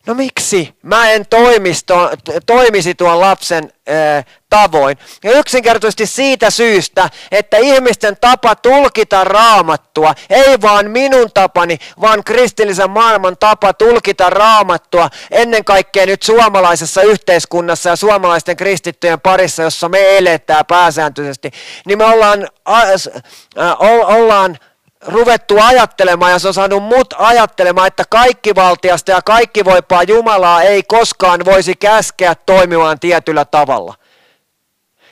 No 0.07 0.15
miksi 0.15 0.75
mä 0.83 1.11
en 1.11 1.27
toimisto, 1.27 2.11
toimisi 2.47 2.95
tuon 2.95 3.21
lapsen 3.21 3.73
ää, 3.87 4.25
tavoin? 4.51 4.99
Ja 5.25 5.33
yksinkertaisesti 5.39 6.07
siitä 6.07 6.51
syystä, 6.51 7.11
että 7.33 7.57
ihmisten 7.57 8.17
tapa 8.21 8.55
tulkita 8.55 9.25
raamattua, 9.25 10.15
ei 10.31 10.61
vaan 10.63 10.91
minun 10.91 11.31
tapani, 11.35 11.79
vaan 12.01 12.25
kristillisen 12.25 12.91
maailman 12.91 13.37
tapa 13.41 13.73
tulkita 13.73 14.31
raamattua, 14.31 15.11
ennen 15.31 15.65
kaikkea 15.65 16.07
nyt 16.07 16.23
suomalaisessa 16.23 17.03
yhteiskunnassa 17.03 17.91
ja 17.91 17.97
suomalaisten 17.97 18.57
kristittyjen 18.57 19.21
parissa, 19.21 19.63
jossa 19.63 19.89
me 19.89 20.19
eletään 20.19 20.67
pääsääntöisesti, 20.67 21.51
niin 21.87 21.99
me 21.99 22.05
ollaan, 22.05 22.49
äh, 22.69 23.77
ollaan 24.17 24.59
ruvettu 25.07 25.59
ajattelemaan 25.61 26.33
ja 26.33 26.39
se 26.39 26.49
on 26.49 26.55
saanut 26.55 26.83
mut 26.83 27.15
ajattelemaan, 27.19 27.87
että 27.87 28.05
kaikki 28.11 28.55
valtiasta 28.55 29.11
ja 29.11 29.23
kaikki 29.23 29.65
voipaa 29.65 30.03
Jumalaa 30.03 30.63
ei 30.63 30.83
koskaan 30.83 31.45
voisi 31.45 31.75
käskeä 31.77 32.35
toimimaan 32.35 33.01
tietyllä 33.01 33.45
tavalla. 33.45 33.95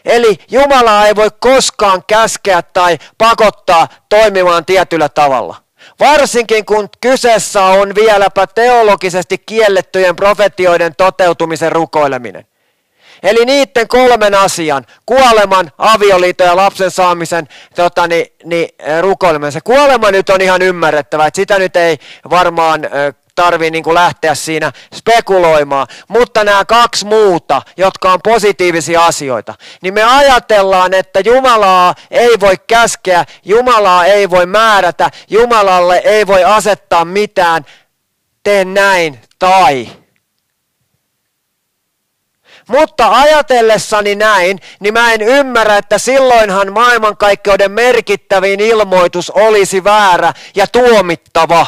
Eli 0.05 0.39
Jumalaa 0.51 1.07
ei 1.07 1.17
voi 1.17 1.31
koskaan 1.41 2.03
käskeä 2.07 2.63
tai 2.63 2.99
pakottaa 3.19 3.89
toimimaan 4.09 4.65
tietyllä 4.65 5.09
tavalla. 5.09 5.57
Varsinkin 6.01 6.65
kun 6.65 6.89
kyseessä 7.01 7.65
on 7.65 7.95
vieläpä 7.95 8.47
teologisesti 8.47 9.39
kiellettyjen 9.39 10.17
profetioiden 10.17 10.97
toteutumisen 10.97 11.73
rukoileminen. 11.73 12.47
Eli 13.23 13.45
niiden 13.45 13.89
kolmen 13.89 14.35
asian, 14.35 14.87
kuoleman, 15.07 15.71
avioliiton 15.79 16.47
ja 16.47 16.57
lapsen 16.57 16.91
saamisen 16.91 17.49
tota, 17.75 18.07
niin, 18.07 18.27
niin, 18.45 18.69
rukoileminen. 19.01 19.53
Se 19.53 19.61
kuolema 19.61 20.11
nyt 20.11 20.31
on 20.31 20.41
ihan 20.41 20.63
ymmärrettävä, 20.63 21.27
että 21.27 21.37
sitä 21.37 21.59
nyt 21.59 21.77
ei 21.77 21.99
varmaan 22.31 22.81
tarvii 23.35 23.71
niin 23.71 23.95
lähteä 23.95 24.35
siinä 24.35 24.73
spekuloimaan. 24.95 25.87
Mutta 26.09 26.45
nämä 26.45 26.65
kaksi 26.65 27.07
muuta, 27.07 27.63
jotka 27.77 28.13
on 28.13 28.21
positiivisia 28.25 29.07
asioita, 29.07 29.55
niin 29.83 29.95
me 29.95 30.03
ajatellaan, 30.03 30.95
että 30.95 31.21
Jumalaa 31.21 31.95
ei 32.11 32.41
voi 32.41 32.55
käskeä, 32.67 33.25
Jumalaa 33.45 34.05
ei 34.05 34.31
voi 34.31 34.47
määrätä, 34.47 35.11
Jumalalle 35.31 36.03
ei 36.05 36.27
voi 36.27 36.45
asettaa 36.45 37.05
mitään, 37.05 37.65
tee 38.43 38.65
näin 38.65 39.21
tai 39.39 39.89
Mutta 42.71 43.09
ajatellessani 43.13 44.15
näin, 44.15 44.61
niin 44.81 44.95
mä 44.95 45.13
en 45.13 45.23
ymmärrä, 45.23 45.77
että 45.77 45.99
silloinhan 45.99 46.73
maailmankaikkeuden 46.73 47.73
merkittävin 47.73 48.61
ilmoitus 48.61 49.31
olisi 49.31 49.85
väärä 49.85 50.33
ja 50.57 50.67
tuomittava. 50.67 51.67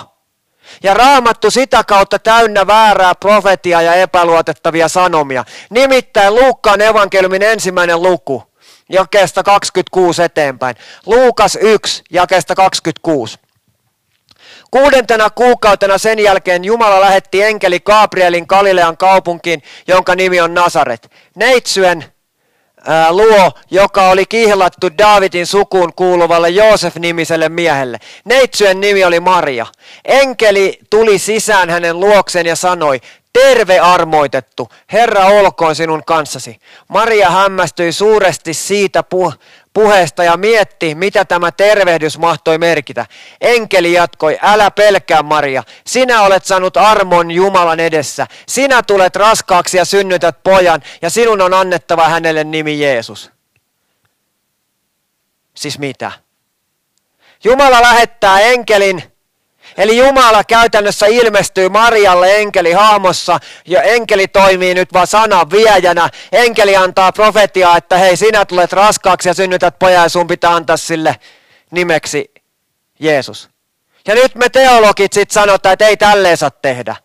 Ja 0.83 0.95
raamattu 0.95 1.51
sitä 1.51 1.85
kautta 1.85 2.19
täynnä 2.19 2.67
väärää 2.67 3.15
profetia 3.15 3.83
ja 3.83 3.95
epäluotettavia 3.95 4.89
sanomia. 4.89 5.45
Nimittäin 5.71 6.35
Luukkaan 6.35 6.81
evankeliumin 6.81 7.43
ensimmäinen 7.43 8.03
luku, 8.03 8.43
jakeesta 8.89 9.43
26 9.43 10.23
eteenpäin. 10.23 10.77
Luukas 11.07 11.59
1, 11.61 12.03
jakeesta 12.11 12.55
26. 12.55 13.39
Kuudentena 14.77 15.31
kuukautena 15.31 15.99
sen 15.99 16.19
jälkeen 16.19 16.65
Jumala 16.65 17.01
lähetti 17.01 17.43
enkeli 17.43 17.81
Gabrielin 17.81 18.45
Galilean 18.49 18.97
kaupunkiin, 18.97 19.63
jonka 19.89 20.15
nimi 20.15 20.41
on 20.41 20.55
Nasaret. 20.55 21.11
Neitsyen 21.37 22.05
ää, 22.87 23.13
luo, 23.13 23.53
joka 23.71 24.09
oli 24.09 24.27
kihlattu 24.27 24.91
Daavidin 24.99 25.47
sukuun 25.47 25.93
kuuluvalle 25.97 26.49
Joosef-nimiselle 26.49 27.49
miehelle. 27.49 27.99
Neitsyen 28.25 28.81
nimi 28.81 29.05
oli 29.05 29.21
Maria. 29.21 29.67
Enkeli 30.05 30.79
tuli 30.91 31.19
sisään 31.19 31.71
hänen 31.71 32.01
luokseen 32.01 32.47
ja 32.47 32.57
sanoi, 32.57 33.01
terve 33.33 33.79
armoitettu, 33.79 34.69
Herra 34.93 35.27
olkoon 35.27 35.75
sinun 35.75 36.05
kanssasi. 36.07 36.59
Maria 36.89 37.31
hämmästyi 37.31 37.93
suuresti 37.93 38.55
siitä 38.55 39.05
pu- 39.15 39.35
puheesta 39.73 40.25
ja 40.25 40.37
mietti, 40.37 40.95
mitä 40.95 41.25
tämä 41.25 41.53
tervehdys 41.53 42.19
mahtoi 42.19 42.59
merkitä. 42.59 43.07
Enkeli 43.41 43.93
jatkoi, 43.93 44.39
älä 44.43 44.71
pelkää 44.71 45.23
Maria, 45.23 45.63
sinä 45.87 46.23
olet 46.23 46.45
saanut 46.45 46.77
armon 46.77 47.31
Jumalan 47.31 47.81
edessä. 47.81 48.27
Sinä 48.49 48.83
tulet 48.83 49.17
raskaaksi 49.17 49.77
ja 49.77 49.85
synnytät 49.85 50.43
pojan 50.45 50.83
ja 51.03 51.11
sinun 51.11 51.41
on 51.41 51.55
annettava 51.55 52.09
hänelle 52.09 52.45
nimi 52.45 52.81
Jeesus. 52.81 53.31
Siis 55.55 55.79
mitä? 55.79 56.13
Jumala 57.45 57.83
lähettää 57.83 58.41
enkelin 58.41 59.12
Eli 59.77 59.97
Jumala 59.97 60.45
käytännössä 60.45 61.07
ilmestyy 61.07 61.69
Marialle 61.69 62.37
enkeli 62.37 62.73
haamossa 62.73 63.41
ja 63.67 63.83
enkeli 63.83 64.29
toimii 64.29 64.75
nyt 64.75 64.93
vaan 64.93 65.07
sanan 65.07 65.51
viejänä. 65.51 66.09
Enkeli 66.33 66.77
antaa 66.77 67.13
profetiaa, 67.13 67.77
että 67.77 67.97
hei 67.99 68.17
sinä 68.17 68.45
tulet 68.45 68.73
raskaaksi 68.73 69.29
ja 69.29 69.35
synnytät 69.35 69.79
pojan 69.79 70.03
ja 70.03 70.09
sun 70.09 70.27
pitää 70.27 70.55
antaa 70.55 70.77
sille 70.77 71.17
nimeksi 71.71 72.31
Jeesus. 72.99 73.51
Ja 74.07 74.15
nyt 74.15 74.35
me 74.35 74.49
teologit 74.49 75.13
sitten 75.13 75.35
sanotaan, 75.35 75.73
että 75.73 75.87
ei 75.87 75.97
tälleen 75.97 76.37
saa 76.37 76.51
tehdä. 76.51 76.97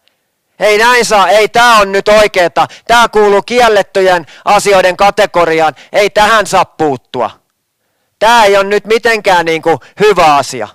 Ei 0.60 0.78
näin 0.78 1.06
saa, 1.06 1.30
ei 1.30 1.50
tämä 1.50 1.80
on 1.80 1.92
nyt 1.92 2.08
oikeeta. 2.08 2.68
Tämä 2.88 3.08
kuuluu 3.08 3.42
kiellettyjen 3.42 4.26
asioiden 4.46 4.98
kategoriaan. 4.98 5.76
Ei 5.92 6.10
tähän 6.10 6.48
saa 6.48 6.66
puuttua. 6.66 7.32
Tämä 8.20 8.46
ei 8.46 8.58
ole 8.58 8.64
nyt 8.64 8.86
mitenkään 8.86 9.46
niin 9.46 9.62
kuin 9.62 9.78
hyvä 10.00 10.36
asia. 10.36 10.68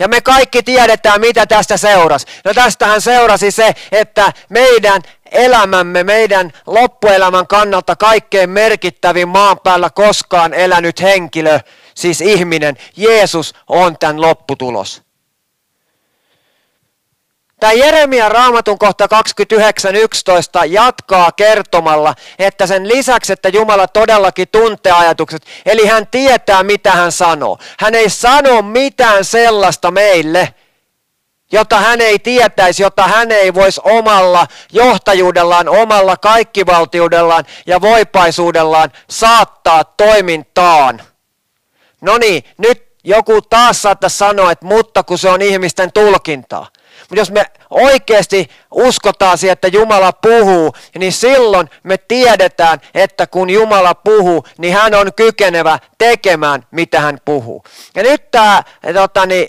Ja 0.00 0.08
me 0.08 0.20
kaikki 0.20 0.62
tiedetään, 0.62 1.20
mitä 1.20 1.46
tästä 1.46 1.76
seurasi. 1.76 2.26
No 2.44 2.54
tästähän 2.54 3.00
seurasi 3.00 3.50
se, 3.50 3.74
että 3.92 4.32
meidän 4.48 5.02
elämämme, 5.30 6.04
meidän 6.04 6.52
loppuelämän 6.66 7.46
kannalta 7.46 7.96
kaikkein 7.96 8.50
merkittävin 8.50 9.28
maan 9.28 9.60
päällä 9.60 9.90
koskaan 9.90 10.54
elänyt 10.54 11.02
henkilö, 11.02 11.60
siis 11.94 12.20
ihminen, 12.20 12.76
Jeesus 12.96 13.54
on 13.68 13.98
tämän 13.98 14.20
lopputulos. 14.20 15.02
Tämä 17.60 17.72
Jeremia 17.72 18.28
raamatun 18.28 18.78
kohta 18.78 19.08
29.11 20.62 20.66
jatkaa 20.66 21.32
kertomalla, 21.32 22.14
että 22.38 22.66
sen 22.66 22.88
lisäksi, 22.88 23.32
että 23.32 23.48
Jumala 23.48 23.88
todellakin 23.88 24.48
tuntee 24.48 24.92
ajatukset, 24.92 25.42
eli 25.66 25.86
hän 25.86 26.06
tietää, 26.06 26.62
mitä 26.62 26.92
hän 26.92 27.12
sanoo. 27.12 27.58
Hän 27.78 27.94
ei 27.94 28.10
sano 28.10 28.62
mitään 28.62 29.24
sellaista 29.24 29.90
meille, 29.90 30.54
jota 31.52 31.76
hän 31.76 32.00
ei 32.00 32.18
tietäisi, 32.18 32.82
jota 32.82 33.02
hän 33.02 33.32
ei 33.32 33.54
voisi 33.54 33.80
omalla 33.84 34.46
johtajuudellaan, 34.72 35.68
omalla 35.68 36.16
kaikkivaltiudellaan 36.16 37.44
ja 37.66 37.80
voipaisuudellaan 37.80 38.92
saattaa 39.10 39.84
toimintaan. 39.84 41.02
No 42.00 42.18
niin, 42.18 42.44
nyt 42.58 42.86
joku 43.04 43.42
taas 43.42 43.82
saattaa 43.82 44.10
sanoa, 44.10 44.52
että 44.52 44.66
mutta 44.66 45.02
kun 45.02 45.18
se 45.18 45.28
on 45.28 45.42
ihmisten 45.42 45.92
tulkintaa. 45.92 46.66
Mutta 47.00 47.20
jos 47.20 47.30
me 47.30 47.46
oikeasti 47.70 48.50
uskotaan 48.70 49.38
siihen, 49.38 49.52
että 49.52 49.68
Jumala 49.68 50.12
puhuu, 50.12 50.72
niin 50.98 51.12
silloin 51.12 51.70
me 51.82 51.98
tiedetään, 51.98 52.80
että 52.94 53.26
kun 53.26 53.50
Jumala 53.50 53.94
puhuu, 53.94 54.44
niin 54.58 54.74
hän 54.74 54.94
on 54.94 55.14
kykenevä 55.16 55.78
tekemään, 55.98 56.66
mitä 56.70 57.00
hän 57.00 57.18
puhuu. 57.24 57.64
Ja 57.94 58.02
nyt 58.02 58.30
tämä 58.30 58.62
tota, 58.94 59.26
niin, 59.26 59.48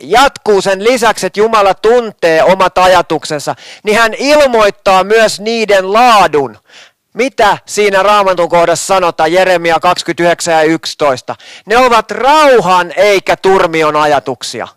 jatkuu 0.00 0.62
sen 0.62 0.84
lisäksi, 0.84 1.26
että 1.26 1.40
Jumala 1.40 1.74
tuntee 1.74 2.42
omat 2.42 2.78
ajatuksensa, 2.78 3.54
niin 3.82 3.98
hän 3.98 4.14
ilmoittaa 4.14 5.04
myös 5.04 5.40
niiden 5.40 5.92
laadun. 5.92 6.58
Mitä 7.14 7.58
siinä 7.66 8.02
raamatun 8.02 8.48
kohdassa 8.48 8.86
sanotaan, 8.86 9.32
Jeremia 9.32 9.80
29 9.80 10.54
ja 10.54 10.62
11? 10.62 11.36
Ne 11.66 11.78
ovat 11.78 12.10
rauhan 12.10 12.92
eikä 12.96 13.36
turmion 13.36 13.96
ajatuksia. 13.96 14.68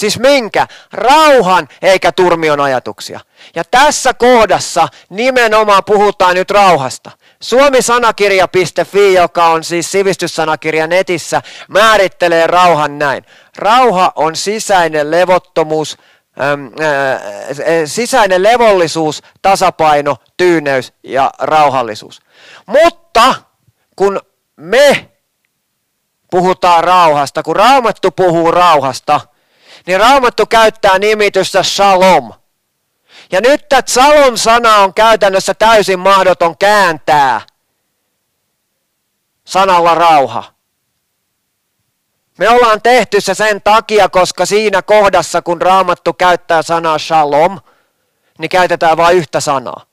Siis 0.00 0.18
minkä? 0.18 0.66
Rauhan 0.92 1.68
eikä 1.82 2.12
turmion 2.12 2.60
ajatuksia. 2.60 3.20
Ja 3.54 3.64
tässä 3.64 4.14
kohdassa 4.14 4.88
nimenomaan 5.10 5.84
puhutaan 5.84 6.34
nyt 6.34 6.50
rauhasta. 6.50 7.10
Suomisanakirja.fi, 7.40 9.14
joka 9.14 9.46
on 9.46 9.64
siis 9.64 9.92
sivistyssanakirja 9.92 10.86
netissä, 10.86 11.42
määrittelee 11.68 12.46
rauhan 12.46 12.98
näin. 12.98 13.24
Rauha 13.56 14.12
on 14.16 14.36
sisäinen 14.36 15.10
levottomuus, 15.10 15.98
sisäinen 17.86 18.42
levollisuus, 18.42 19.22
tasapaino, 19.42 20.16
tyyneys 20.36 20.92
ja 21.02 21.30
rauhallisuus. 21.38 22.20
Mutta 22.66 23.34
kun 23.96 24.20
me 24.56 25.08
puhutaan 26.30 26.84
rauhasta, 26.84 27.42
kun 27.42 27.56
Raamattu 27.56 28.10
puhuu 28.10 28.50
rauhasta, 28.50 29.20
niin 29.86 30.00
Raamattu 30.00 30.46
käyttää 30.46 30.98
nimitystä 30.98 31.62
shalom. 31.62 32.32
Ja 33.32 33.40
nyt 33.40 33.68
tämä 33.68 33.82
shalom 33.88 34.36
sana 34.36 34.76
on 34.76 34.94
käytännössä 34.94 35.54
täysin 35.54 35.98
mahdoton 35.98 36.58
kääntää 36.58 37.40
sanalla 39.44 39.94
rauha. 39.94 40.44
Me 42.38 42.48
ollaan 42.48 42.82
tehty 42.82 43.20
se 43.20 43.34
sen 43.34 43.62
takia, 43.62 44.08
koska 44.08 44.46
siinä 44.46 44.82
kohdassa, 44.82 45.42
kun 45.42 45.62
Raamattu 45.62 46.12
käyttää 46.12 46.62
sanaa 46.62 46.98
shalom, 46.98 47.58
niin 48.38 48.48
käytetään 48.48 48.96
vain 48.96 49.16
yhtä 49.16 49.40
sanaa. 49.40 49.84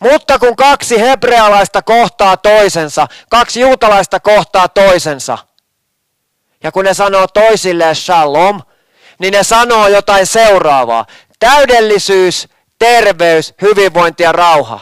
Mutta 0.00 0.38
kun 0.38 0.56
kaksi 0.56 1.00
hebrealaista 1.00 1.82
kohtaa 1.82 2.36
toisensa, 2.36 3.06
kaksi 3.30 3.60
juutalaista 3.60 4.20
kohtaa 4.20 4.68
toisensa, 4.68 5.38
ja 6.62 6.72
kun 6.72 6.84
ne 6.84 6.94
sanoo 6.94 7.26
toisilleen 7.26 7.96
shalom, 7.96 8.60
niin 9.18 9.32
ne 9.32 9.42
sanoo 9.42 9.88
jotain 9.88 10.26
seuraavaa. 10.26 11.06
Täydellisyys, 11.38 12.48
terveys, 12.78 13.54
hyvinvointi 13.62 14.22
ja 14.22 14.32
rauha. 14.32 14.80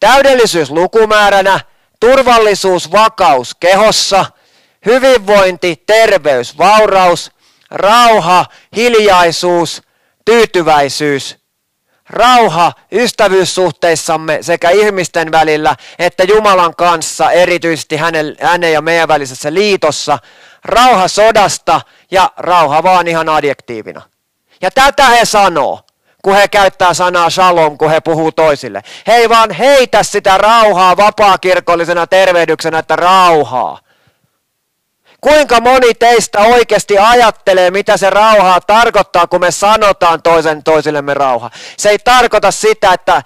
Täydellisyys 0.00 0.70
lukumääränä, 0.70 1.60
turvallisuus, 2.00 2.92
vakaus 2.92 3.54
kehossa, 3.54 4.24
hyvinvointi, 4.86 5.82
terveys, 5.86 6.58
vauraus, 6.58 7.32
rauha, 7.70 8.46
hiljaisuus, 8.76 9.82
tyytyväisyys, 10.24 11.36
rauha 12.10 12.72
ystävyyssuhteissamme 12.92 14.38
sekä 14.40 14.70
ihmisten 14.70 15.32
välillä 15.32 15.76
että 15.98 16.24
Jumalan 16.24 16.76
kanssa, 16.76 17.30
erityisesti 17.30 17.96
hänen, 17.96 18.36
hänen 18.40 18.72
ja 18.72 18.82
meidän 18.82 19.08
välisessä 19.08 19.54
liitossa, 19.54 20.18
rauha 20.66 21.08
sodasta 21.08 21.80
ja 22.10 22.30
rauha 22.36 22.82
vaan 22.82 23.08
ihan 23.08 23.28
adjektiivina. 23.28 24.02
Ja 24.60 24.70
tätä 24.70 25.04
he 25.04 25.24
sanoo, 25.24 25.80
kun 26.22 26.34
he 26.34 26.48
käyttää 26.48 26.94
sanaa 26.94 27.30
shalom, 27.30 27.78
kun 27.78 27.90
he 27.90 28.00
puhuu 28.00 28.32
toisille. 28.32 28.82
He 29.06 29.28
vaan 29.28 29.50
heitä 29.50 30.02
sitä 30.02 30.38
rauhaa 30.38 30.96
vapaakirkollisena 30.96 32.06
tervehdyksenä, 32.06 32.78
että 32.78 32.96
rauhaa. 32.96 33.78
Kuinka 35.20 35.60
moni 35.60 35.94
teistä 35.94 36.40
oikeasti 36.40 36.98
ajattelee, 36.98 37.70
mitä 37.70 37.96
se 37.96 38.10
rauhaa 38.10 38.60
tarkoittaa, 38.60 39.26
kun 39.26 39.40
me 39.40 39.50
sanotaan 39.50 40.22
toisen 40.22 40.62
toisillemme 40.62 41.14
rauha? 41.14 41.50
Se 41.76 41.90
ei 41.90 41.98
tarkoita 41.98 42.50
sitä, 42.50 42.92
että 42.92 43.22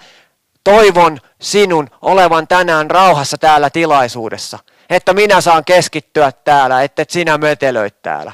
toivon 0.63 1.17
sinun 1.41 1.89
olevan 2.01 2.47
tänään 2.47 2.91
rauhassa 2.91 3.37
täällä 3.37 3.69
tilaisuudessa. 3.69 4.59
Että 4.91 5.13
minä 5.13 5.41
saan 5.41 5.65
keskittyä 5.65 6.31
täällä, 6.31 6.83
että 6.83 7.05
sinä 7.09 7.37
mötelöit 7.37 8.01
täällä. 8.01 8.31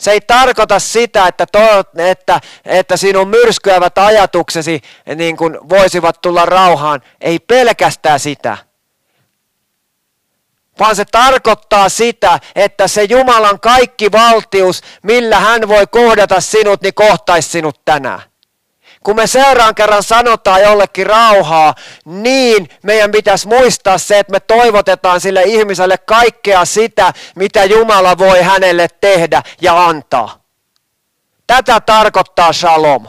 Se 0.00 0.10
ei 0.10 0.20
tarkoita 0.20 0.78
sitä, 0.78 1.26
että, 1.26 1.46
to, 1.46 1.58
että, 1.96 2.40
että 2.64 2.96
sinun 2.96 3.28
myrskyävät 3.28 3.98
ajatuksesi 3.98 4.80
niin 5.16 5.36
kuin 5.36 5.58
voisivat 5.68 6.20
tulla 6.20 6.46
rauhaan. 6.46 7.02
Ei 7.20 7.38
pelkästään 7.38 8.20
sitä. 8.20 8.56
Vaan 10.78 10.96
se 10.96 11.04
tarkoittaa 11.04 11.88
sitä, 11.88 12.38
että 12.54 12.88
se 12.88 13.04
Jumalan 13.04 13.60
kaikki 13.60 14.12
valtius, 14.12 14.82
millä 15.02 15.40
hän 15.40 15.68
voi 15.68 15.86
kohdata 15.86 16.40
sinut, 16.40 16.82
niin 16.82 16.94
kohtaisi 16.94 17.48
sinut 17.50 17.84
tänään. 17.84 18.22
Kun 19.08 19.16
me 19.16 19.26
seuraan 19.26 19.74
kerran 19.74 20.02
sanotaan 20.02 20.62
jollekin 20.62 21.06
rauhaa, 21.06 21.74
niin 22.04 22.68
meidän 22.82 23.10
pitäisi 23.10 23.48
muistaa 23.48 23.98
se, 23.98 24.18
että 24.18 24.32
me 24.32 24.40
toivotetaan 24.40 25.20
sille 25.20 25.42
ihmiselle 25.42 25.98
kaikkea 25.98 26.64
sitä, 26.64 27.12
mitä 27.36 27.64
Jumala 27.64 28.18
voi 28.18 28.42
hänelle 28.42 28.88
tehdä 29.00 29.42
ja 29.60 29.86
antaa. 29.86 30.42
Tätä 31.46 31.80
tarkoittaa 31.80 32.52
shalom. 32.52 33.06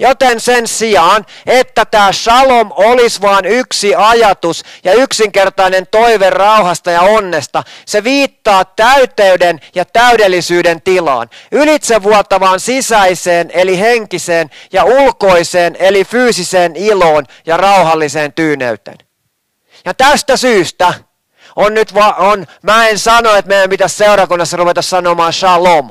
Joten 0.00 0.40
sen 0.40 0.68
sijaan, 0.68 1.26
että 1.46 1.84
tämä 1.84 2.12
shalom 2.12 2.70
olisi 2.72 3.20
vain 3.20 3.44
yksi 3.44 3.94
ajatus 3.94 4.62
ja 4.84 4.92
yksinkertainen 4.92 5.86
toive 5.86 6.30
rauhasta 6.30 6.90
ja 6.90 7.00
onnesta, 7.00 7.62
se 7.86 8.04
viittaa 8.04 8.64
täyteyden 8.64 9.60
ja 9.74 9.84
täydellisyyden 9.84 10.82
tilaan, 10.82 11.30
ylitsevuotavaan 11.52 12.60
sisäiseen 12.60 13.50
eli 13.52 13.78
henkiseen 13.78 14.50
ja 14.72 14.84
ulkoiseen 14.84 15.76
eli 15.78 16.04
fyysiseen 16.04 16.76
iloon 16.76 17.26
ja 17.46 17.56
rauhalliseen 17.56 18.32
tyyneyteen. 18.32 18.98
Ja 19.84 19.94
tästä 19.94 20.36
syystä 20.36 20.94
on 21.56 21.74
nyt 21.74 21.94
va- 21.94 22.14
on, 22.18 22.46
mä 22.62 22.88
en 22.88 22.98
sano, 22.98 23.34
että 23.34 23.48
meidän 23.48 23.70
pitäisi 23.70 23.96
seurakunnassa 23.96 24.56
ruveta 24.56 24.82
sanomaan 24.82 25.32
shalom. 25.32 25.90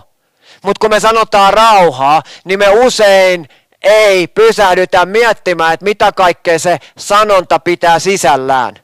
Mutta 0.64 0.80
kun 0.80 0.90
me 0.90 1.00
sanotaan 1.00 1.54
rauhaa, 1.54 2.22
niin 2.46 2.60
me 2.60 2.70
usein 2.70 3.50
ei 3.84 4.28
pysähdytä 4.28 5.06
miettimään, 5.06 5.74
että 5.74 5.84
mitä 5.84 6.12
kaikkea 6.12 6.60
se 6.60 6.78
sanonta 6.98 7.60
pitää 7.60 8.00
sisällään. 8.00 8.76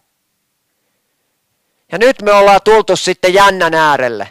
Ja 1.91 1.97
nyt 1.97 2.21
me 2.21 2.31
ollaan 2.31 2.59
tultu 2.63 2.95
sitten 2.95 3.33
jännän 3.33 3.73
äärelle. 3.73 4.29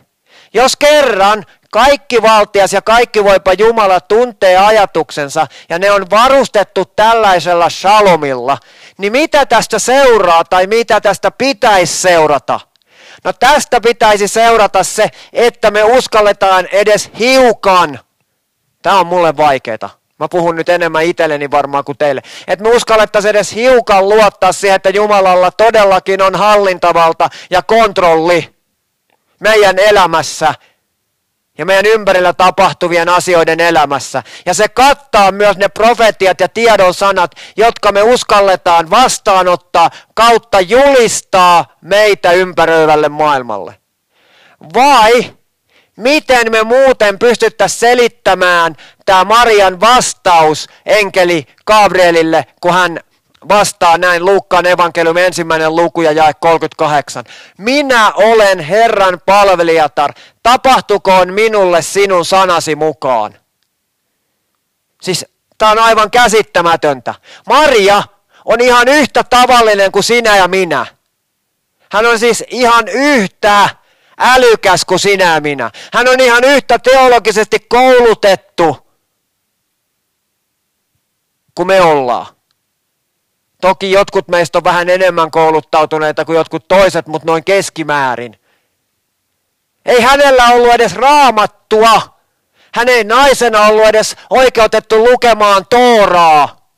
Jos 0.55 0.77
kerran 0.77 1.45
kaikki 1.73 2.23
valtias 2.23 2.73
ja 2.73 2.83
kaikki 2.83 3.25
voipa 3.25 3.53
Jumala 3.53 4.01
tuntee 4.01 4.57
ajatuksensa 4.57 5.47
ja 5.69 5.79
ne 5.79 5.91
on 5.91 6.11
varustettu 6.11 6.85
tällaisella 6.85 7.71
shalomilla, 7.71 8.59
niin 8.99 9.13
mitä 9.13 9.47
tästä 9.47 9.79
seuraa 9.79 10.45
tai 10.45 10.67
mitä 10.67 11.01
tästä 11.01 11.31
pitäisi 11.31 11.97
seurata? 11.97 12.61
No 13.25 13.33
tästä 13.33 13.81
pitäisi 13.81 14.29
seurata 14.29 14.85
se, 14.85 15.09
että 15.33 15.71
me 15.71 15.85
uskalletaan 15.85 16.67
edes 16.67 17.11
hiukan. 17.19 18.01
Tämä 18.83 19.01
on 19.01 19.07
mulle 19.07 19.37
vaikeaa 19.37 20.04
Mä 20.25 20.29
puhun 20.29 20.57
nyt 20.57 20.69
enemmän 20.69 21.05
itselleni 21.05 21.51
varmaan 21.51 21.85
kuin 21.85 21.99
teille. 21.99 22.23
Että 22.49 22.63
me 22.63 22.77
uskallettaisiin 22.77 23.31
edes 23.31 23.55
hiukan 23.55 24.09
luottaa 24.09 24.53
siihen, 24.53 24.77
että 24.77 24.91
Jumalalla 24.91 25.51
todellakin 25.51 26.23
on 26.23 26.35
hallintavalta 26.35 27.29
ja 27.51 27.63
kontrolli 27.63 28.55
meidän 29.41 29.79
elämässä 29.79 30.55
ja 31.59 31.67
meidän 31.67 31.87
ympärillä 31.87 32.33
tapahtuvien 32.33 33.09
asioiden 33.09 33.61
elämässä. 33.61 34.23
Ja 34.47 34.55
se 34.55 34.69
kattaa 34.69 35.33
myös 35.33 35.57
ne 35.57 35.69
profetiat 35.69 36.41
ja 36.41 36.49
tiedon 36.49 36.95
sanat, 36.95 37.31
jotka 37.57 37.93
me 37.93 38.03
uskalletaan 38.03 38.91
vastaanottaa 38.91 39.91
kautta 40.15 40.61
julistaa 40.61 41.77
meitä 41.81 42.33
ympäröivälle 42.33 43.09
maailmalle. 43.09 43.75
Vai 44.75 45.33
Miten 45.97 46.51
me 46.51 46.63
muuten 46.63 47.19
pystyttäisiin 47.19 47.79
selittämään 47.81 48.77
tämä 49.07 49.25
Marian 49.25 49.81
vastaus 49.81 50.69
enkeli 50.87 51.47
Gabrielille, 51.67 52.47
kun 52.61 52.75
hän 52.75 53.01
vastaa 53.49 53.99
näin 53.99 54.25
Luukkaan 54.25 54.67
evankeliumi 54.67 55.23
ensimmäinen 55.23 55.77
luku 55.77 56.03
ja 56.03 56.13
jae 56.13 56.35
38. 56.41 57.25
Minä 57.59 58.13
olen 58.13 58.61
Herran 58.61 59.21
palvelijatar, 59.27 60.13
tapahtukoon 60.43 61.33
minulle 61.33 61.83
sinun 61.83 62.25
sanasi 62.25 62.77
mukaan. 62.77 63.35
Siis 65.03 65.27
tämä 65.59 65.71
on 65.71 65.79
aivan 65.79 66.11
käsittämätöntä. 66.11 67.15
Maria 67.49 68.03
on 68.45 68.61
ihan 68.61 68.89
yhtä 68.89 69.25
tavallinen 69.25 69.93
kuin 69.93 70.05
sinä 70.05 70.37
ja 70.37 70.49
minä. 70.49 70.87
Hän 71.93 72.07
on 72.07 72.19
siis 72.19 72.45
ihan 72.49 72.89
yhtä 72.89 73.69
älykäs 74.19 74.85
kuin 74.85 74.99
sinä 74.99 75.41
minä. 75.41 75.71
Hän 75.95 76.09
on 76.09 76.21
ihan 76.21 76.45
yhtä 76.45 76.79
teologisesti 76.79 77.59
koulutettu 77.69 78.87
kuin 81.55 81.67
me 81.67 81.81
ollaan. 81.81 82.27
Toki 83.61 83.91
jotkut 83.91 84.29
meistä 84.29 84.59
on 84.59 84.65
vähän 84.65 84.91
enemmän 84.91 85.31
kouluttautuneita 85.31 86.25
kuin 86.25 86.37
jotkut 86.37 86.69
toiset, 86.69 87.07
mutta 87.07 87.27
noin 87.27 87.45
keskimäärin. 87.45 88.41
Ei 89.87 90.01
hänellä 90.01 90.47
ollut 90.47 90.75
edes 90.75 90.95
raamattua. 90.95 92.03
Hän 92.75 92.89
ei 92.89 93.05
naisena 93.05 93.67
ollut 93.67 93.85
edes 93.85 94.17
oikeutettu 94.31 95.05
lukemaan 95.05 95.67
Tooraa, 95.71 96.69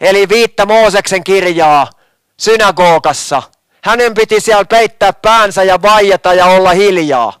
eli 0.00 0.28
viittä 0.28 0.66
Mooseksen 0.66 1.24
kirjaa 1.24 1.90
synagogassa– 2.36 3.42
hänen 3.86 4.14
piti 4.14 4.40
siellä 4.40 4.64
peittää 4.64 5.12
päänsä 5.12 5.62
ja 5.62 5.82
vaijata 5.82 6.34
ja 6.34 6.46
olla 6.46 6.70
hiljaa. 6.70 7.40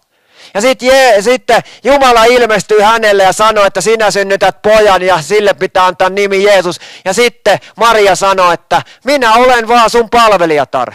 Ja 0.54 0.60
sitten 0.60 1.22
sitten 1.22 1.62
Jumala 1.84 2.24
ilmestyy 2.24 2.80
hänelle 2.80 3.22
ja 3.22 3.32
sanoi, 3.32 3.66
että 3.66 3.80
sinä 3.80 4.10
synnytät 4.10 4.62
pojan 4.62 5.02
ja 5.02 5.22
sille 5.22 5.54
pitää 5.54 5.86
antaa 5.86 6.08
nimi 6.08 6.44
Jeesus. 6.44 6.80
Ja 7.04 7.12
sitten 7.12 7.58
Maria 7.76 8.14
sanoi, 8.14 8.54
että 8.54 8.82
minä 9.04 9.34
olen 9.34 9.68
vaan 9.68 9.90
sun 9.90 10.10
palvelijatar. 10.10 10.92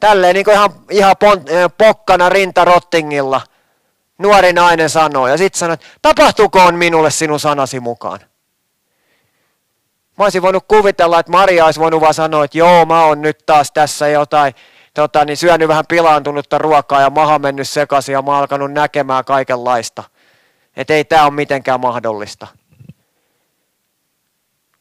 Tälleen 0.00 0.34
niin 0.34 0.44
kuin 0.44 0.54
ihan, 0.54 0.70
ihan 0.90 1.16
pon, 1.16 1.44
pokkana 1.78 2.28
rintarottingilla. 2.28 3.40
Nuori 4.18 4.52
nainen 4.52 4.90
sanoi 4.90 5.30
ja 5.30 5.36
sitten 5.36 5.58
sanoi, 5.58 5.76
tapahtukoon 6.02 6.74
minulle 6.74 7.10
sinun 7.10 7.40
sanasi 7.40 7.80
mukaan. 7.80 8.20
Mä 10.18 10.24
olisin 10.24 10.42
voinut 10.42 10.64
kuvitella, 10.68 11.18
että 11.20 11.32
Maria 11.32 11.64
olisi 11.64 11.80
voinut 11.80 12.00
vaan 12.00 12.14
sanoa, 12.14 12.44
että 12.44 12.58
joo, 12.58 12.86
mä 12.86 13.04
oon 13.04 13.22
nyt 13.22 13.38
taas 13.46 13.72
tässä 13.72 14.08
jotain, 14.08 14.54
tota, 14.94 15.24
niin 15.24 15.36
syönyt 15.36 15.68
vähän 15.68 15.84
pilaantunutta 15.88 16.58
ruokaa 16.58 17.00
ja 17.00 17.10
maha 17.10 17.38
mennyt 17.38 17.68
sekaisin 17.68 18.12
ja 18.12 18.22
mä 18.22 18.30
oon 18.30 18.40
alkanut 18.40 18.72
näkemään 18.72 19.24
kaikenlaista. 19.24 20.04
Että 20.76 20.94
ei 20.94 21.04
tämä 21.04 21.24
ole 21.24 21.32
mitenkään 21.32 21.80
mahdollista. 21.80 22.46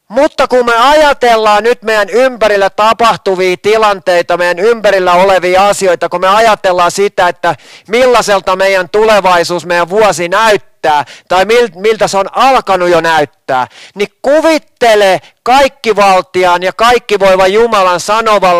Mutta 0.09 0.47
kun 0.47 0.65
me 0.65 0.75
ajatellaan 0.75 1.63
nyt 1.63 1.83
meidän 1.83 2.09
ympärillä 2.09 2.69
tapahtuvia 2.69 3.55
tilanteita, 3.61 4.37
meidän 4.37 4.59
ympärillä 4.59 5.13
olevia 5.13 5.67
asioita, 5.67 6.09
kun 6.09 6.21
me 6.21 6.27
ajatellaan 6.27 6.91
sitä, 6.91 7.27
että 7.27 7.55
millaiselta 7.87 8.55
meidän 8.55 8.89
tulevaisuus, 8.89 9.65
meidän 9.65 9.89
vuosi 9.89 10.29
näyttää, 10.29 11.05
tai 11.27 11.45
miltä 11.75 12.07
se 12.07 12.17
on 12.17 12.25
alkanut 12.31 12.89
jo 12.89 13.01
näyttää, 13.01 13.67
niin 13.95 14.09
kuvittele 14.21 15.21
kaikkivaltiaan 15.43 16.63
ja 16.63 16.73
kaikki 16.73 17.19
voiva 17.19 17.47
Jumalan 17.47 17.99
sanovan 17.99 18.55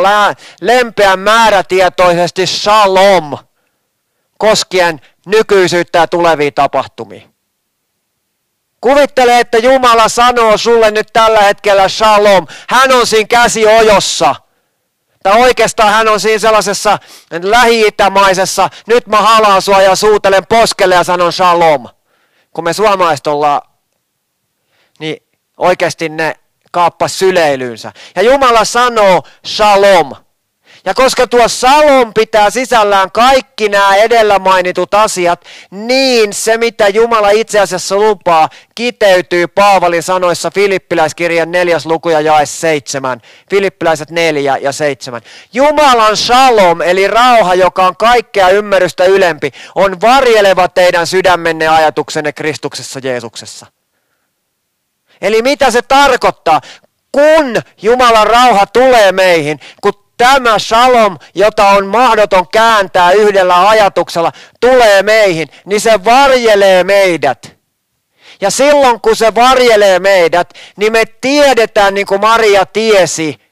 lempeän 0.62 1.20
määrätietoisesti 1.20 2.48
shalom 2.48 3.38
koskien 4.38 5.02
nykyisyyttä 5.26 6.00
ja 6.00 6.08
tulevia 6.08 6.52
tapahtumia. 6.52 7.35
Kuvittele, 8.86 9.40
että 9.40 9.58
Jumala 9.58 10.10
sanoo 10.10 10.58
sulle 10.58 10.92
nyt 10.92 11.08
tällä 11.14 11.42
hetkellä 11.42 11.90
shalom. 11.90 12.48
Hän 12.70 12.92
on 12.92 13.08
siinä 13.08 13.28
käsi 13.28 13.66
ojossa. 13.68 14.36
Tai 15.24 15.42
oikeastaan 15.42 15.94
hän 15.94 16.08
on 16.08 16.20
siinä 16.20 16.40
sellaisessa 16.40 17.00
lähi-itämaisessa, 17.44 18.70
nyt 18.88 19.08
mä 19.08 19.22
halaan 19.22 19.62
sua 19.62 19.82
ja 19.82 19.96
suutelen 19.96 20.48
poskelle 20.48 20.96
ja 20.96 21.04
sanon 21.04 21.34
shalom. 21.34 21.88
Kun 22.54 22.64
me 22.64 22.74
suomalaiset 22.74 23.28
ollaan, 23.28 23.62
niin 25.00 25.18
oikeasti 25.58 26.10
ne 26.10 26.36
kaappas 26.72 27.20
syleilyynsä. 27.20 27.92
Ja 28.16 28.22
Jumala 28.22 28.66
sanoo 28.66 29.24
shalom. 29.46 30.12
Ja 30.86 30.94
koska 30.94 31.28
tuo 31.28 31.48
salon 31.48 32.14
pitää 32.14 32.50
sisällään 32.50 33.12
kaikki 33.12 33.70
nämä 33.70 33.96
edellä 33.96 34.40
mainitut 34.40 34.94
asiat, 34.94 35.46
niin 35.72 36.34
se 36.34 36.58
mitä 36.58 36.88
Jumala 36.88 37.30
itse 37.30 37.60
asiassa 37.60 37.96
lupaa 37.96 38.50
kiteytyy 38.76 39.48
Paavalin 39.48 40.04
sanoissa 40.04 40.52
Filippiläiskirjan 40.52 41.52
neljäs 41.52 41.86
luku 41.86 42.10
ja 42.10 42.22
jae 42.22 42.46
seitsemän. 42.46 43.22
Filippiläiset 43.50 44.12
neljä 44.12 44.58
ja 44.58 44.72
seitsemän. 44.72 45.22
Jumalan 45.54 46.18
shalom, 46.18 46.82
eli 46.82 47.08
rauha, 47.08 47.56
joka 47.56 47.88
on 47.88 47.98
kaikkea 47.98 48.50
ymmärrystä 48.50 49.06
ylempi, 49.06 49.52
on 49.76 50.02
varjeleva 50.02 50.68
teidän 50.68 51.08
sydämenne 51.08 51.68
ajatuksenne 51.68 52.34
Kristuksessa 52.34 53.00
Jeesuksessa. 53.04 53.66
Eli 55.22 55.42
mitä 55.42 55.72
se 55.72 55.82
tarkoittaa? 55.82 56.62
Kun 57.12 57.62
Jumalan 57.82 58.28
rauha 58.28 58.66
tulee 58.66 59.12
meihin, 59.12 59.60
kun 59.82 60.05
tämä 60.18 60.60
shalom, 60.60 61.18
jota 61.36 61.70
on 61.70 61.88
mahdoton 61.88 62.48
kääntää 62.48 63.12
yhdellä 63.12 63.70
ajatuksella, 63.70 64.32
tulee 64.60 65.04
meihin, 65.04 65.48
niin 65.66 65.82
se 65.82 66.04
varjelee 66.06 66.84
meidät. 66.84 67.56
Ja 68.42 68.52
silloin 68.52 69.02
kun 69.02 69.16
se 69.16 69.36
varjelee 69.36 70.00
meidät, 70.00 70.54
niin 70.78 70.92
me 70.92 71.06
tiedetään 71.22 71.94
niin 71.94 72.08
kuin 72.08 72.22
Maria 72.22 72.66
tiesi, 72.66 73.46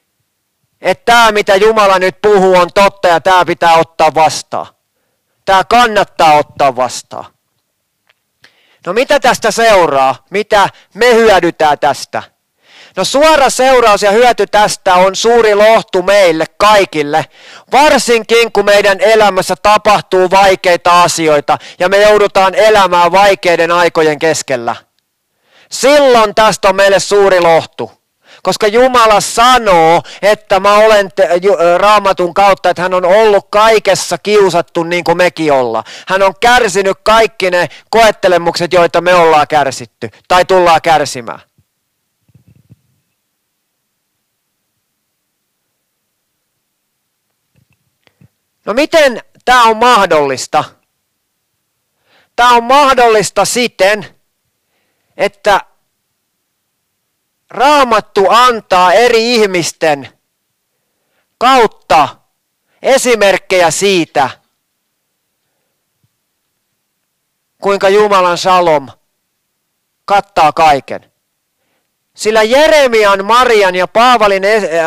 että 0.80 1.12
tämä 1.12 1.32
mitä 1.32 1.56
Jumala 1.56 1.98
nyt 1.98 2.16
puhuu 2.22 2.56
on 2.56 2.68
totta 2.74 3.08
ja 3.08 3.20
tämä 3.20 3.44
pitää 3.44 3.74
ottaa 3.74 4.14
vastaan. 4.14 4.66
Tämä 5.44 5.64
kannattaa 5.64 6.34
ottaa 6.34 6.76
vastaan. 6.76 7.24
No 8.86 8.92
mitä 8.92 9.20
tästä 9.20 9.50
seuraa? 9.50 10.24
Mitä 10.30 10.68
me 10.94 11.14
hyödytään 11.14 11.78
tästä? 11.78 12.22
No 12.96 13.04
suora 13.04 13.50
seuraus 13.50 14.02
ja 14.02 14.10
hyöty 14.10 14.46
tästä 14.46 14.94
on 14.94 15.16
suuri 15.16 15.54
lohtu 15.54 16.02
meille 16.02 16.44
kaikille, 16.56 17.24
varsinkin 17.72 18.52
kun 18.52 18.64
meidän 18.64 19.00
elämässä 19.00 19.54
tapahtuu 19.62 20.30
vaikeita 20.30 21.02
asioita 21.02 21.58
ja 21.78 21.88
me 21.88 22.02
joudutaan 22.02 22.54
elämään 22.54 23.12
vaikeiden 23.12 23.70
aikojen 23.70 24.18
keskellä. 24.18 24.76
Silloin 25.70 26.34
tästä 26.34 26.68
on 26.68 26.76
meille 26.76 27.00
suuri 27.00 27.40
lohtu. 27.40 27.92
Koska 28.42 28.66
Jumala 28.66 29.20
sanoo, 29.20 30.02
että 30.22 30.60
mä 30.60 30.74
olen 30.74 31.10
te, 31.16 31.28
raamatun 31.78 32.34
kautta, 32.34 32.70
että 32.70 32.82
hän 32.82 32.94
on 32.94 33.04
ollut 33.04 33.46
kaikessa 33.50 34.18
kiusattu 34.18 34.82
niin 34.82 35.04
kuin 35.04 35.16
mekin 35.16 35.52
ollaan. 35.52 35.84
Hän 36.08 36.22
on 36.22 36.34
kärsinyt 36.40 36.98
kaikki 37.02 37.50
ne 37.50 37.68
koettelemukset, 37.90 38.72
joita 38.72 39.00
me 39.00 39.14
ollaan 39.14 39.48
kärsitty 39.48 40.10
tai 40.28 40.44
tullaan 40.44 40.82
kärsimään. 40.82 41.40
No 48.64 48.74
miten 48.74 49.22
tämä 49.44 49.62
on 49.64 49.76
mahdollista? 49.76 50.64
Tämä 52.36 52.50
on 52.50 52.64
mahdollista 52.64 53.44
siten, 53.44 54.20
että 55.16 55.60
Raamattu 57.50 58.26
antaa 58.28 58.92
eri 58.92 59.34
ihmisten 59.34 60.08
kautta 61.38 62.08
esimerkkejä 62.82 63.70
siitä, 63.70 64.30
kuinka 67.62 67.88
Jumalan 67.88 68.38
salom 68.38 68.88
kattaa 70.04 70.52
kaiken. 70.52 71.13
Sillä 72.14 72.42
Jeremian, 72.42 73.24
Marian 73.24 73.74
ja 73.74 73.88
Paavalin 73.88 74.42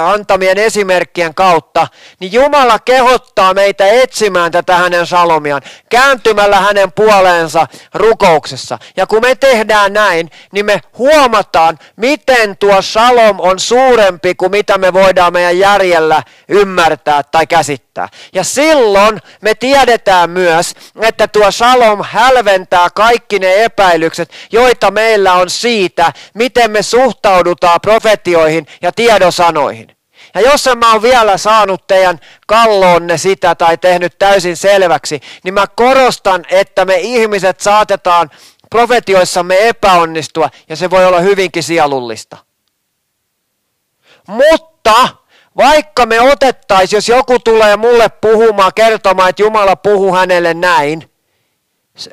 antamien 0.06 0.58
esimerkkien 0.58 1.36
kautta, 1.36 1.88
niin 2.20 2.34
Jumala 2.34 2.80
kehottaa 2.80 3.54
meitä 3.54 3.88
etsimään 3.88 4.52
tätä 4.52 4.76
hänen 4.76 5.08
salomiaan, 5.08 5.62
kääntymällä 5.90 6.60
hänen 6.60 6.92
puoleensa 6.92 7.68
rukouksessa. 7.94 8.80
Ja 8.98 9.08
kun 9.08 9.22
me 9.22 9.36
tehdään 9.36 9.94
näin, 9.94 10.30
niin 10.52 10.66
me 10.66 10.82
huomataan, 10.98 11.80
miten 11.96 12.58
tuo 12.58 12.82
salom 12.82 13.40
on 13.40 13.60
suurempi 13.60 14.36
kuin 14.36 14.52
mitä 14.52 14.78
me 14.78 14.94
voidaan 14.94 15.34
meidän 15.34 15.60
järjellä 15.60 16.24
ymmärtää 16.50 17.24
tai 17.24 17.48
käsittää. 17.48 18.10
Ja 18.34 18.44
silloin 18.44 19.22
me 19.42 19.56
tiedetään 19.56 20.30
myös, 20.30 20.74
että 21.02 21.28
tuo 21.28 21.52
salom 21.52 22.04
hälventää 22.04 22.90
kaikki 22.96 23.40
ne 23.40 23.64
epäilykset, 23.64 24.30
joita 24.52 24.92
meillä 24.92 25.34
on 25.34 25.50
siitä, 25.50 26.14
miten 26.34 26.72
me 26.72 26.82
suhtaudumme 26.82 27.17
suhtaudutaan 27.18 27.82
profetioihin 27.82 28.68
ja 28.82 28.92
tiedosanoihin. 28.92 29.98
Ja 30.36 30.42
jos 30.42 30.68
en 30.68 30.78
mä 30.78 30.92
oon 30.92 31.02
vielä 31.02 31.38
saanut 31.38 31.88
teidän 31.88 32.20
kalloonne 32.48 33.18
sitä 33.18 33.56
tai 33.56 33.78
tehnyt 33.78 34.20
täysin 34.20 34.58
selväksi, 34.58 35.22
niin 35.44 35.54
mä 35.54 35.68
korostan, 35.76 36.46
että 36.50 36.86
me 36.86 36.96
ihmiset 36.96 37.60
saatetaan 37.60 38.30
profetioissamme 38.70 39.68
epäonnistua 39.68 40.50
ja 40.70 40.76
se 40.76 40.90
voi 40.90 41.06
olla 41.06 41.20
hyvinkin 41.20 41.64
sielullista. 41.64 42.38
Mutta 44.28 45.10
vaikka 45.58 46.06
me 46.06 46.22
otettaisiin, 46.22 46.98
jos 46.98 47.10
joku 47.10 47.40
tulee 47.40 47.78
mulle 47.78 48.10
puhumaan, 48.10 48.72
kertomaan, 48.76 49.30
että 49.30 49.42
Jumala 49.42 49.76
puhuu 49.76 50.14
hänelle 50.14 50.54
näin, 50.54 51.10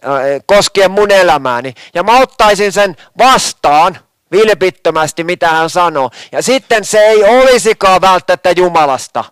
äh, 0.04 0.10
koskien 0.46 0.90
mun 0.90 1.10
elämääni, 1.10 1.74
ja 1.94 2.02
mä 2.02 2.18
ottaisin 2.18 2.72
sen 2.72 2.96
vastaan, 3.18 3.98
vilpittömästi, 4.34 5.24
mitä 5.24 5.48
hän 5.48 5.70
sanoo. 5.70 6.10
Ja 6.32 6.42
sitten 6.42 6.84
se 6.84 6.98
ei 6.98 7.24
olisikaan 7.24 8.00
välttämättä 8.00 8.50
Jumalasta. 8.50 9.24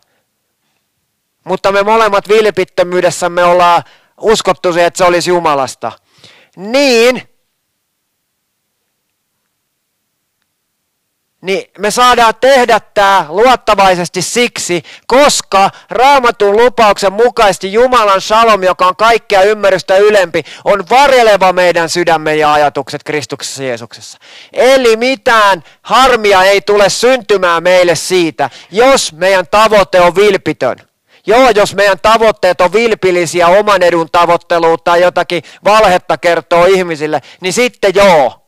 Mutta 1.44 1.72
me 1.72 1.82
molemmat 1.82 2.28
vilpittömyydessämme 2.28 3.44
ollaan 3.44 3.82
uskottu 4.20 4.72
se, 4.72 4.86
että 4.86 4.98
se 4.98 5.04
olisi 5.04 5.30
Jumalasta. 5.30 5.92
Niin 6.56 7.31
niin 11.42 11.70
me 11.78 11.90
saadaan 11.90 12.34
tehdä 12.40 12.80
tämä 12.94 13.26
luottavaisesti 13.28 14.22
siksi, 14.22 14.82
koska 15.06 15.70
raamatun 15.90 16.56
lupauksen 16.56 17.12
mukaisesti 17.12 17.72
Jumalan 17.72 18.20
shalom, 18.20 18.62
joka 18.62 18.86
on 18.86 18.96
kaikkea 18.96 19.42
ymmärrystä 19.42 19.96
ylempi, 19.96 20.42
on 20.64 20.84
varjeleva 20.90 21.52
meidän 21.52 21.88
sydämme 21.88 22.36
ja 22.36 22.52
ajatukset 22.52 23.04
Kristuksessa 23.04 23.62
Jeesuksessa. 23.62 24.18
Eli 24.52 24.96
mitään 24.96 25.64
harmia 25.82 26.42
ei 26.42 26.60
tule 26.60 26.90
syntymään 26.90 27.62
meille 27.62 27.94
siitä, 27.94 28.50
jos 28.70 29.12
meidän 29.12 29.46
tavoite 29.50 30.00
on 30.00 30.14
vilpitön. 30.14 30.76
Joo, 31.26 31.50
jos 31.50 31.74
meidän 31.74 31.98
tavoitteet 32.02 32.60
on 32.60 32.72
vilpillisiä, 32.72 33.48
oman 33.48 33.82
edun 33.82 34.08
tavoittelua 34.12 34.76
tai 34.78 35.00
jotakin 35.00 35.42
valhetta 35.64 36.18
kertoo 36.18 36.64
ihmisille, 36.64 37.22
niin 37.40 37.52
sitten 37.52 37.92
joo, 37.94 38.41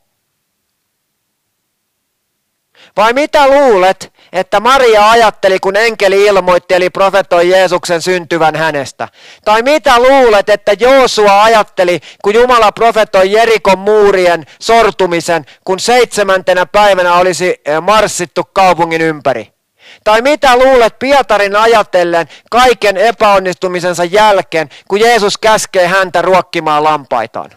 vai 2.97 3.13
mitä 3.13 3.47
luulet, 3.47 4.13
että 4.33 4.59
Maria 4.59 5.09
ajatteli, 5.09 5.59
kun 5.59 5.75
enkeli 5.75 6.25
ilmoitti, 6.25 6.73
eli 6.73 6.89
profetoi 6.89 7.49
Jeesuksen 7.49 8.01
syntyvän 8.01 8.55
hänestä? 8.55 9.07
Tai 9.45 9.61
mitä 9.61 9.99
luulet, 9.99 10.49
että 10.49 10.73
Joosua 10.79 11.43
ajatteli, 11.43 11.99
kun 12.23 12.33
Jumala 12.33 12.71
profetoi 12.71 13.31
Jerikon 13.31 13.79
muurien 13.79 14.45
sortumisen, 14.59 15.45
kun 15.65 15.79
seitsemäntenä 15.79 16.65
päivänä 16.65 17.13
olisi 17.13 17.61
eh, 17.65 17.81
marssittu 17.81 18.43
kaupungin 18.53 19.01
ympäri? 19.01 19.53
Tai 20.03 20.21
mitä 20.21 20.57
luulet 20.57 20.99
Pietarin 20.99 21.55
ajatellen 21.55 22.27
kaiken 22.51 22.97
epäonnistumisensa 22.97 24.03
jälkeen, 24.03 24.69
kun 24.87 24.99
Jeesus 24.99 25.37
käskee 25.37 25.87
häntä 25.87 26.21
ruokkimaan 26.21 26.83
lampaitaan? 26.83 27.49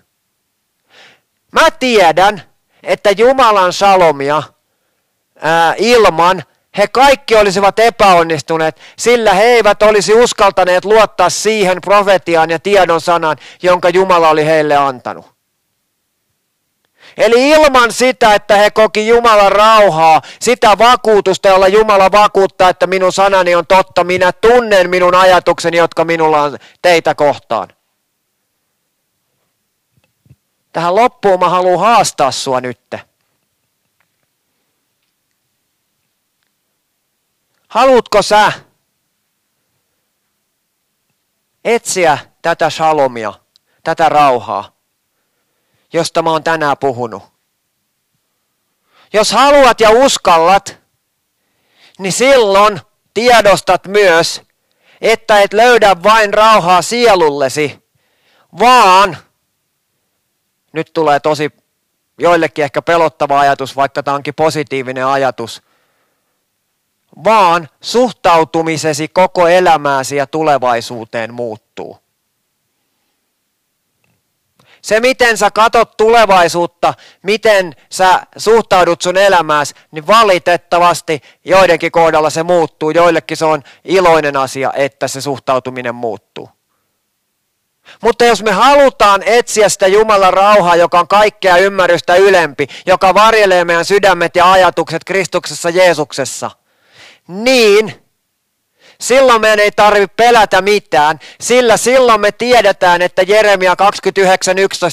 Mä 1.52 1.70
tiedän, 1.70 2.42
että 2.82 3.10
Jumalan 3.10 3.72
salomia– 3.72 4.42
ää, 5.42 5.74
ilman 5.78 6.42
he 6.78 6.88
kaikki 6.88 7.36
olisivat 7.36 7.78
epäonnistuneet, 7.78 8.80
sillä 8.98 9.34
he 9.34 9.42
eivät 9.42 9.82
olisi 9.82 10.14
uskaltaneet 10.14 10.84
luottaa 10.84 11.30
siihen 11.30 11.80
profetiaan 11.80 12.50
ja 12.50 12.58
tiedon 12.58 13.00
sanan, 13.00 13.36
jonka 13.62 13.88
Jumala 13.88 14.28
oli 14.28 14.46
heille 14.46 14.76
antanut. 14.76 15.26
Eli 17.16 17.48
ilman 17.48 17.92
sitä, 17.92 18.34
että 18.34 18.56
he 18.56 18.70
koki 18.70 19.08
Jumalan 19.08 19.52
rauhaa, 19.52 20.22
sitä 20.40 20.78
vakuutusta, 20.78 21.48
jolla 21.48 21.68
Jumala 21.68 22.12
vakuuttaa, 22.12 22.68
että 22.68 22.86
minun 22.86 23.12
sanani 23.12 23.54
on 23.54 23.66
totta, 23.66 24.04
minä 24.04 24.32
tunnen 24.32 24.90
minun 24.90 25.14
ajatukseni, 25.14 25.76
jotka 25.76 26.04
minulla 26.04 26.42
on 26.42 26.58
teitä 26.82 27.14
kohtaan. 27.14 27.68
Tähän 30.72 30.94
loppuun 30.94 31.40
mä 31.40 31.48
haluan 31.48 31.80
haastaa 31.80 32.30
sua 32.30 32.60
nytte. 32.60 33.07
Haluatko 37.68 38.22
sä 38.22 38.52
etsiä 41.64 42.18
tätä 42.42 42.70
shalomia, 42.70 43.32
tätä 43.84 44.08
rauhaa, 44.08 44.72
josta 45.92 46.22
mä 46.22 46.30
oon 46.30 46.44
tänään 46.44 46.78
puhunut? 46.78 47.22
Jos 49.12 49.32
haluat 49.32 49.80
ja 49.80 49.90
uskallat, 49.90 50.76
niin 51.98 52.12
silloin 52.12 52.80
tiedostat 53.14 53.86
myös, 53.86 54.42
että 55.00 55.40
et 55.40 55.52
löydä 55.52 56.02
vain 56.02 56.34
rauhaa 56.34 56.82
sielullesi, 56.82 57.88
vaan 58.58 59.16
nyt 60.72 60.90
tulee 60.92 61.20
tosi 61.20 61.50
joillekin 62.18 62.64
ehkä 62.64 62.82
pelottava 62.82 63.40
ajatus, 63.40 63.76
vaikka 63.76 64.02
tämä 64.02 64.14
onkin 64.14 64.34
positiivinen 64.34 65.06
ajatus, 65.06 65.62
vaan 67.24 67.68
suhtautumisesi 67.80 69.08
koko 69.08 69.48
elämääsi 69.48 70.16
ja 70.16 70.26
tulevaisuuteen 70.26 71.34
muuttuu. 71.34 71.98
Se, 74.82 75.00
miten 75.00 75.38
sä 75.38 75.50
katot 75.50 75.96
tulevaisuutta, 75.96 76.94
miten 77.22 77.74
sä 77.90 78.20
suhtaudut 78.36 79.02
sun 79.02 79.16
elämääsi, 79.16 79.74
niin 79.90 80.06
valitettavasti 80.06 81.22
joidenkin 81.44 81.92
kohdalla 81.92 82.30
se 82.30 82.42
muuttuu. 82.42 82.90
Joillekin 82.90 83.36
se 83.36 83.44
on 83.44 83.62
iloinen 83.84 84.36
asia, 84.36 84.72
että 84.76 85.08
se 85.08 85.20
suhtautuminen 85.20 85.94
muuttuu. 85.94 86.50
Mutta 88.02 88.24
jos 88.24 88.42
me 88.42 88.52
halutaan 88.52 89.22
etsiä 89.26 89.68
sitä 89.68 89.86
Jumalan 89.86 90.34
rauhaa, 90.34 90.76
joka 90.76 91.00
on 91.00 91.08
kaikkea 91.08 91.56
ymmärrystä 91.56 92.14
ylempi, 92.14 92.66
joka 92.86 93.14
varjelee 93.14 93.64
meidän 93.64 93.84
sydämet 93.84 94.36
ja 94.36 94.52
ajatukset 94.52 95.04
Kristuksessa 95.04 95.70
Jeesuksessa, 95.70 96.50
niin 97.28 98.08
silloin 99.00 99.40
meidän 99.40 99.58
ei 99.58 99.70
tarvitse 99.70 100.14
pelätä 100.16 100.62
mitään, 100.62 101.20
sillä 101.40 101.76
silloin 101.76 102.20
me 102.20 102.32
tiedetään, 102.32 103.02
että 103.02 103.22
Jeremia 103.22 103.74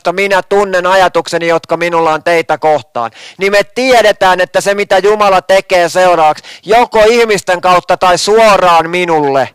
29.11, 0.09 0.13
minä 0.13 0.41
tunnen 0.43 0.85
ajatukseni, 0.85 1.47
jotka 1.47 1.77
minulla 1.77 2.13
on 2.13 2.23
teitä 2.23 2.57
kohtaan. 2.57 3.11
Niin 3.37 3.51
me 3.51 3.63
tiedetään, 3.63 4.41
että 4.41 4.61
se 4.61 4.73
mitä 4.73 4.97
Jumala 4.97 5.41
tekee 5.41 5.89
seuraavaksi, 5.89 6.43
joko 6.65 7.03
ihmisten 7.03 7.61
kautta 7.61 7.97
tai 7.97 8.17
suoraan 8.17 8.89
minulle, 8.89 9.49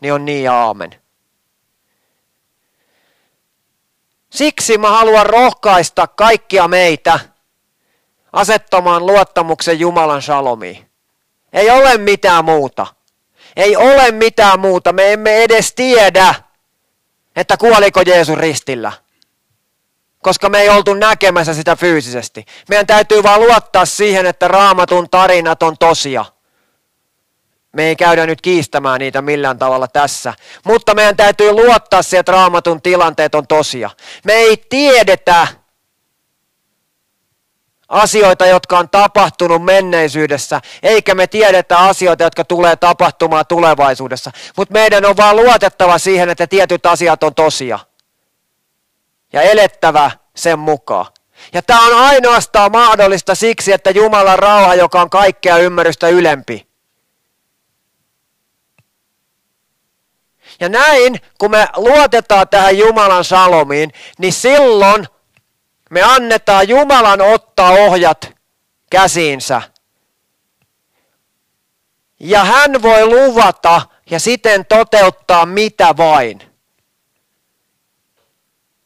niin 0.00 0.12
on 0.12 0.24
niin 0.24 0.50
aamen. 0.50 0.90
Siksi 4.30 4.78
mä 4.78 4.90
haluan 4.90 5.26
rohkaista 5.26 6.06
kaikkia 6.06 6.68
meitä 6.68 7.20
asettamaan 8.32 9.06
luottamuksen 9.06 9.80
Jumalan 9.80 10.22
shalomiin. 10.22 10.87
Ei 11.52 11.70
ole 11.70 11.98
mitään 11.98 12.44
muuta. 12.44 12.86
Ei 13.56 13.76
ole 13.76 14.10
mitään 14.10 14.60
muuta. 14.60 14.92
Me 14.92 15.12
emme 15.12 15.42
edes 15.42 15.72
tiedä, 15.74 16.34
että 17.36 17.56
kuoliko 17.56 18.02
Jeesus 18.06 18.38
ristillä. 18.38 18.92
Koska 20.22 20.48
me 20.48 20.60
ei 20.60 20.68
oltu 20.68 20.94
näkemässä 20.94 21.54
sitä 21.54 21.76
fyysisesti. 21.76 22.44
Meidän 22.68 22.86
täytyy 22.86 23.22
vaan 23.22 23.40
luottaa 23.40 23.86
siihen, 23.86 24.26
että 24.26 24.48
raamatun 24.48 25.10
tarinat 25.10 25.62
on 25.62 25.78
tosia. 25.78 26.24
Me 27.72 27.84
ei 27.84 27.96
käydä 27.96 28.26
nyt 28.26 28.40
kiistämään 28.40 28.98
niitä 28.98 29.22
millään 29.22 29.58
tavalla 29.58 29.88
tässä. 29.88 30.34
Mutta 30.64 30.94
meidän 30.94 31.16
täytyy 31.16 31.52
luottaa 31.52 32.02
siihen, 32.02 32.20
että 32.20 32.32
raamatun 32.32 32.82
tilanteet 32.82 33.34
on 33.34 33.46
tosia. 33.46 33.90
Me 34.24 34.32
ei 34.32 34.56
tiedetä 34.68 35.46
asioita, 37.88 38.46
jotka 38.46 38.78
on 38.78 38.88
tapahtunut 38.88 39.64
menneisyydessä, 39.64 40.60
eikä 40.82 41.14
me 41.14 41.26
tiedetä 41.26 41.78
asioita, 41.78 42.24
jotka 42.24 42.44
tulee 42.44 42.76
tapahtumaan 42.76 43.46
tulevaisuudessa. 43.46 44.30
Mutta 44.56 44.72
meidän 44.72 45.04
on 45.04 45.16
vaan 45.16 45.36
luotettava 45.36 45.98
siihen, 45.98 46.28
että 46.28 46.46
tietyt 46.46 46.86
asiat 46.86 47.22
on 47.22 47.34
tosia. 47.34 47.78
Ja 49.32 49.42
elettävä 49.42 50.10
sen 50.36 50.58
mukaan. 50.58 51.06
Ja 51.52 51.62
tämä 51.62 51.86
on 51.86 51.94
ainoastaan 51.94 52.72
mahdollista 52.72 53.34
siksi, 53.34 53.72
että 53.72 53.90
Jumalan 53.90 54.38
rauha, 54.38 54.74
joka 54.74 55.00
on 55.00 55.10
kaikkea 55.10 55.56
ymmärrystä 55.56 56.08
ylempi, 56.08 56.68
Ja 60.60 60.68
näin, 60.68 61.20
kun 61.38 61.50
me 61.50 61.68
luotetaan 61.76 62.48
tähän 62.48 62.78
Jumalan 62.78 63.24
salomiin, 63.24 63.92
niin 64.18 64.32
silloin 64.32 65.06
me 65.90 66.02
annetaan 66.02 66.68
Jumalan 66.68 67.20
ottaa 67.20 67.70
ohjat 67.70 68.32
käsiinsä. 68.90 69.62
Ja 72.20 72.44
hän 72.44 72.82
voi 72.82 73.06
luvata 73.06 73.82
ja 74.10 74.20
siten 74.20 74.66
toteuttaa 74.66 75.46
mitä 75.46 75.96
vain. 75.96 76.40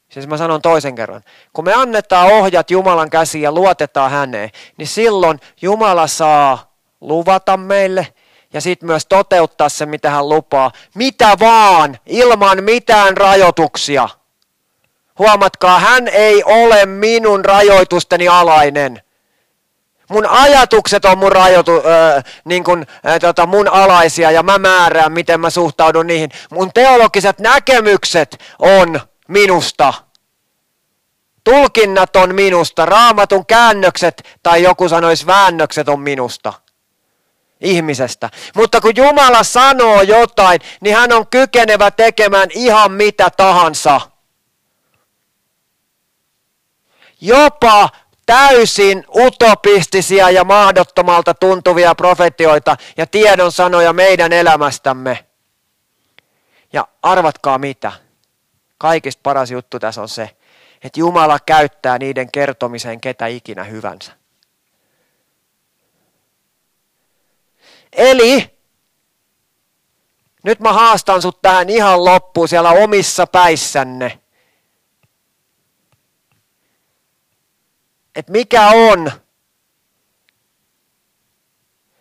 Siis 0.08 0.26
mä 0.26 0.36
sanon 0.36 0.62
toisen 0.62 0.94
kerran. 0.94 1.22
Kun 1.52 1.64
me 1.64 1.72
annetaan 1.72 2.32
ohjat 2.32 2.70
Jumalan 2.70 3.10
käsiin 3.10 3.42
ja 3.42 3.52
luotetaan 3.52 4.10
häneen, 4.10 4.50
niin 4.76 4.88
silloin 4.88 5.40
Jumala 5.62 6.06
saa 6.06 6.74
luvata 7.00 7.56
meille 7.56 8.14
ja 8.52 8.60
sitten 8.60 8.86
myös 8.86 9.06
toteuttaa 9.06 9.68
se, 9.68 9.86
mitä 9.86 10.10
hän 10.10 10.28
lupaa. 10.28 10.70
Mitä 10.94 11.36
vaan, 11.40 11.98
ilman 12.06 12.64
mitään 12.64 13.16
rajoituksia. 13.16 14.08
Huomatkaa, 15.22 15.78
hän 15.78 16.08
ei 16.08 16.44
ole 16.44 16.87
minun 16.87 17.44
rajoitusteni 17.44 18.28
alainen. 18.28 19.02
Mun 20.08 20.26
ajatukset 20.26 21.04
on 21.04 21.18
mun, 21.18 21.32
rajoitu, 21.32 21.72
äh, 21.72 22.24
niin 22.44 22.64
kun, 22.64 22.87
äh, 23.06 23.18
tota, 23.20 23.46
mun 23.46 23.68
alaisia 23.68 24.30
ja 24.30 24.42
mä 24.42 24.58
määrään, 24.58 25.12
miten 25.12 25.40
mä 25.40 25.50
suhtaudun 25.50 26.06
niihin. 26.06 26.30
Mun 26.50 26.70
teologiset 26.74 27.38
näkemykset 27.38 28.38
on 28.58 29.00
minusta. 29.28 29.94
Tulkinnat 31.44 32.16
on 32.16 32.35
minusta, 32.35 32.87
raamatun 32.87 33.46
käännökset 33.46 34.38
tai 34.42 34.62
joku 34.62 34.88
sanoisi 34.88 35.26
väännökset 35.26 35.88
on 35.88 36.00
minusta 36.00 36.52
ihmisestä. 37.61 38.30
Mutta 38.56 38.80
kun 38.80 38.96
Jumala 38.96 39.42
sanoo 39.42 40.02
jotain, 40.02 40.61
niin 40.80 40.96
hän 40.96 41.12
on 41.12 41.26
kykenevä 41.26 41.90
tekemään 41.90 42.48
ihan 42.54 42.92
mitä 42.92 43.30
tahansa. 43.37 44.12
Jopa 47.24 47.88
täysin 48.26 49.04
utopistisia 49.16 50.30
ja 50.30 50.44
mahdottomalta 50.44 51.35
tuntuvia 51.35 51.94
profetioita 51.94 52.76
ja 52.96 53.06
tiedon 53.06 53.52
sanoja 53.52 53.92
meidän 53.92 54.32
elämästämme. 54.32 55.26
Ja 56.72 56.88
arvatkaa 57.02 57.58
mitä. 57.58 57.92
Kaikista 58.78 59.20
paras 59.22 59.50
juttu 59.50 59.78
tässä 59.78 60.02
on 60.02 60.08
se, 60.08 60.37
että 60.82 61.00
Jumala 61.00 61.38
käyttää 61.46 61.98
niiden 61.98 62.32
kertomiseen 62.32 63.00
ketä 63.00 63.26
ikinä 63.26 63.64
hyvänsä. 63.64 64.12
Eli 67.92 68.58
nyt 70.42 70.61
mä 70.61 70.72
haastan 70.72 71.22
sut 71.22 71.42
tähän 71.42 71.68
ihan 71.68 72.04
loppuun 72.04 72.48
siellä 72.48 72.70
omissa 72.70 73.26
päissänne. 73.26 74.21
Että 78.16 78.33
mikä 78.33 78.68
on 78.68 79.12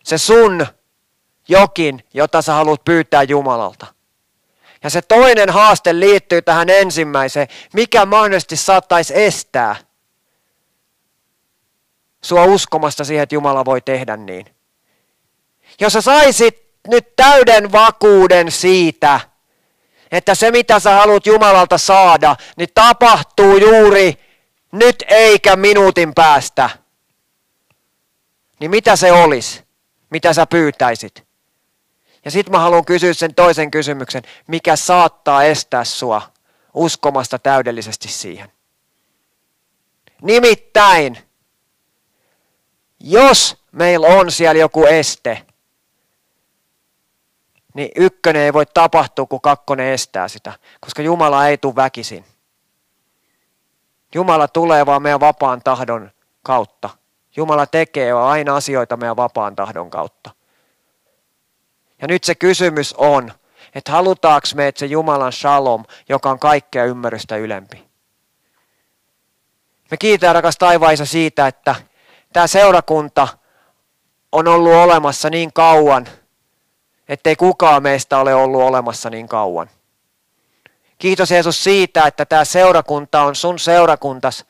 se 0.04 0.18
sun 0.18 0.68
jokin, 1.48 2.04
jota 2.14 2.42
sä 2.42 2.54
haluat 2.54 2.86
pyytää 2.86 3.24
Jumalalta. 3.24 3.88
Ja 4.84 4.90
se 4.90 5.02
toinen 5.02 5.50
haaste 5.50 6.00
liittyy 6.00 6.42
tähän 6.42 6.70
ensimmäiseen, 6.70 7.48
mikä 7.74 8.06
mahdollisesti 8.06 8.56
saattaisi 8.56 9.14
estää 9.24 9.76
sua 12.24 12.44
uskomasta 12.46 13.04
siihen, 13.04 13.24
että 13.24 13.36
Jumala 13.36 13.66
voi 13.66 13.82
tehdä 13.82 14.18
niin 14.18 14.46
jos 15.82 15.94
sä 15.94 16.02
saisit 16.02 16.72
nyt 16.88 17.16
täyden 17.16 17.72
vakuuden 17.72 18.52
siitä, 18.52 19.20
että 20.12 20.36
se 20.36 20.52
mitä 20.52 20.80
sä 20.80 20.92
haluat 20.92 21.26
Jumalalta 21.26 21.78
saada, 21.78 22.36
niin 22.58 22.70
tapahtuu 22.74 23.58
juuri 23.58 24.21
nyt 24.72 25.04
eikä 25.08 25.56
minuutin 25.56 26.14
päästä. 26.14 26.70
Niin 28.60 28.72
mitä 28.72 28.96
se 28.96 29.12
olisi, 29.12 29.64
mitä 30.10 30.34
sä 30.34 30.46
pyytäisit? 30.46 31.24
Ja 32.26 32.32
sitten 32.32 32.52
mä 32.52 32.60
haluan 32.60 32.86
kysyä 32.86 33.14
sen 33.14 33.36
toisen 33.36 33.72
kysymyksen, 33.72 34.24
mikä 34.48 34.76
saattaa 34.76 35.44
estää 35.44 35.84
sua 35.84 36.22
uskomasta 36.74 37.40
täydellisesti 37.40 38.08
siihen. 38.08 38.52
Nimittäin, 40.22 41.18
jos 43.00 43.58
meillä 43.72 44.08
on 44.08 44.32
siellä 44.32 44.60
joku 44.60 44.86
este, 44.86 45.46
niin 47.74 47.92
ykkönen 47.96 48.42
ei 48.42 48.54
voi 48.54 48.66
tapahtua, 48.66 49.26
kun 49.26 49.42
kakkonen 49.42 49.88
estää 49.94 50.28
sitä, 50.28 50.54
koska 50.80 51.02
Jumala 51.02 51.48
ei 51.48 51.58
tule 51.58 51.76
väkisin. 51.76 52.26
Jumala 54.16 54.48
tulee 54.48 54.86
vaan 54.86 55.02
meidän 55.02 55.20
vapaan 55.20 55.62
tahdon 55.64 56.12
kautta. 56.44 56.90
Jumala 57.36 57.66
tekee 57.66 58.12
aina 58.12 58.56
asioita 58.56 58.98
meidän 58.98 59.16
vapaan 59.16 59.56
tahdon 59.56 59.90
kautta. 59.90 60.30
Ja 62.02 62.08
nyt 62.08 62.24
se 62.24 62.36
kysymys 62.36 62.94
on, 62.94 63.32
että 63.76 63.92
halutaanko 63.92 64.48
me, 64.56 64.68
että 64.68 64.80
se 64.80 64.86
Jumalan 64.86 65.34
shalom, 65.34 65.84
joka 66.10 66.30
on 66.30 66.40
kaikkea 66.40 66.86
ymmärrystä 66.86 67.38
ylempi. 67.38 67.88
Me 69.92 69.98
kiitään 69.98 70.36
rakas 70.36 70.58
taivaisa 70.58 71.06
siitä, 71.06 71.48
että 71.48 71.76
tämä 72.34 72.48
seurakunta 72.48 73.28
on 74.32 74.48
ollut 74.48 74.74
olemassa 74.74 75.30
niin 75.30 75.54
kauan– 75.54 76.08
ettei 77.12 77.36
kukaan 77.36 77.84
meistä 77.84 78.18
ole 78.18 78.36
ollut 78.36 78.62
olemassa 78.62 79.10
niin 79.10 79.28
kauan. 79.28 79.70
Kiitos 81.02 81.32
Jeesus 81.32 81.64
siitä, 81.64 82.08
että 82.08 82.26
tämä 82.26 82.46
seurakunta 82.46 83.22
on 83.22 83.36
sun 83.36 83.60
seurakuntas. 83.60 84.46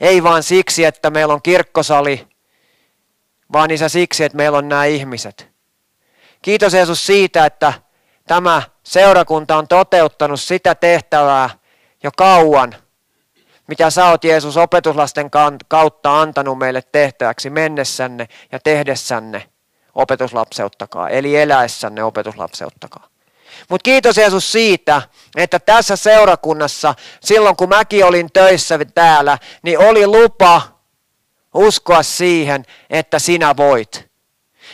Ei 0.00 0.22
vaan 0.22 0.42
siksi, 0.42 0.84
että 0.84 1.10
meillä 1.10 1.34
on 1.34 1.42
kirkkosali, 1.42 2.28
vaan 3.52 3.70
isä 3.70 3.88
siksi, 3.88 4.24
että 4.24 4.36
meillä 4.36 4.58
on 4.58 4.68
nämä 4.68 4.84
ihmiset. 4.84 5.48
Kiitos 6.42 6.74
Jeesus 6.74 7.06
siitä, 7.06 7.46
että 7.46 7.72
tämä 8.26 8.62
seurakunta 8.82 9.56
on 9.56 9.68
toteuttanut 9.68 10.40
sitä 10.40 10.74
tehtävää 10.74 11.50
jo 12.02 12.10
kauan, 12.16 12.74
mitä 13.66 13.90
sä 13.90 14.06
oot 14.06 14.24
Jeesus 14.24 14.56
opetuslasten 14.56 15.30
kautta 15.68 16.20
antanut 16.20 16.58
meille 16.58 16.82
tehtäväksi 16.92 17.50
mennessänne 17.50 18.28
ja 18.52 18.58
tehdessänne 18.58 19.48
opetuslapseuttakaa, 19.94 21.08
eli 21.08 21.36
eläessänne 21.36 22.04
opetuslapseuttakaa. 22.04 23.08
Mutta 23.68 23.84
kiitos 23.84 24.16
Jeesus 24.16 24.52
siitä, 24.52 25.02
että 25.36 25.58
tässä 25.58 25.96
seurakunnassa, 25.96 26.94
silloin 27.20 27.56
kun 27.56 27.68
mäkin 27.68 28.04
olin 28.04 28.32
töissä 28.32 28.78
täällä, 28.94 29.38
niin 29.62 29.78
oli 29.78 30.06
lupa 30.06 30.62
uskoa 31.54 32.02
siihen, 32.02 32.64
että 32.90 33.18
sinä 33.18 33.56
voit. 33.56 34.08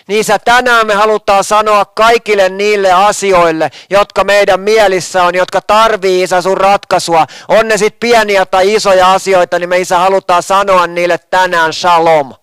Niin 0.08 0.24
sä 0.24 0.38
tänään 0.38 0.86
me 0.86 0.94
halutaan 0.94 1.44
sanoa 1.44 1.84
kaikille 1.84 2.48
niille 2.48 2.92
asioille, 2.92 3.70
jotka 3.90 4.24
meidän 4.24 4.60
mielissä 4.60 5.22
on, 5.24 5.34
jotka 5.34 5.60
tarvii 5.60 6.22
isä 6.22 6.42
sun 6.42 6.56
ratkaisua. 6.56 7.26
On 7.48 7.68
ne 7.68 7.76
sitten 7.76 8.00
pieniä 8.00 8.46
tai 8.46 8.74
isoja 8.74 9.12
asioita, 9.12 9.58
niin 9.58 9.68
me 9.68 9.78
isä 9.78 9.98
halutaan 9.98 10.42
sanoa 10.42 10.86
niille 10.86 11.18
tänään 11.18 11.72
shalom. 11.72 12.34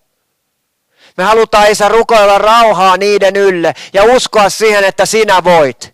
Me 1.16 1.24
halutaan 1.24 1.70
isä 1.70 1.88
rukoilla 1.88 2.38
rauhaa 2.38 2.96
niiden 2.96 3.36
ylle 3.36 3.74
ja 3.92 4.04
uskoa 4.04 4.50
siihen, 4.50 4.84
että 4.84 5.06
sinä 5.06 5.44
voit. 5.44 5.91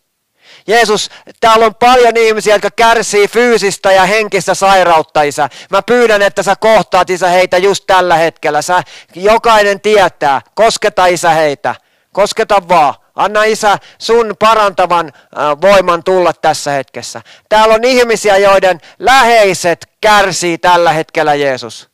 Jeesus, 0.68 1.10
täällä 1.40 1.66
on 1.66 1.74
paljon 1.74 2.16
ihmisiä, 2.16 2.54
jotka 2.54 2.70
kärsii 2.76 3.28
fyysistä 3.28 3.92
ja 3.92 4.04
henkistä 4.04 4.54
sairautta, 4.54 5.22
Isä. 5.22 5.48
Mä 5.70 5.82
pyydän, 5.82 6.22
että 6.22 6.42
sä 6.42 6.56
kohtaat, 6.60 7.10
Isä, 7.10 7.28
heitä 7.28 7.58
just 7.58 7.84
tällä 7.86 8.16
hetkellä. 8.16 8.62
Sä, 8.62 8.82
jokainen 9.14 9.80
tietää. 9.80 10.40
Kosketa, 10.54 11.06
Isä, 11.06 11.30
heitä. 11.30 11.74
Kosketa 12.12 12.68
vaan. 12.68 12.94
Anna 13.14 13.44
Isä 13.44 13.78
sun 13.98 14.34
parantavan 14.38 15.06
äh, 15.16 15.60
voiman 15.60 16.04
tulla 16.04 16.32
tässä 16.32 16.70
hetkessä. 16.70 17.22
Täällä 17.48 17.74
on 17.74 17.84
ihmisiä, 17.84 18.36
joiden 18.36 18.80
läheiset 18.98 19.86
kärsii 20.00 20.58
tällä 20.58 20.92
hetkellä 20.92 21.34
Jeesus. 21.34 21.88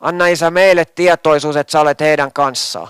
Anna 0.00 0.26
Isä 0.26 0.50
meille 0.50 0.84
tietoisuus, 0.84 1.56
että 1.56 1.70
sä 1.70 1.80
olet 1.80 2.00
heidän 2.00 2.32
kanssaan. 2.32 2.88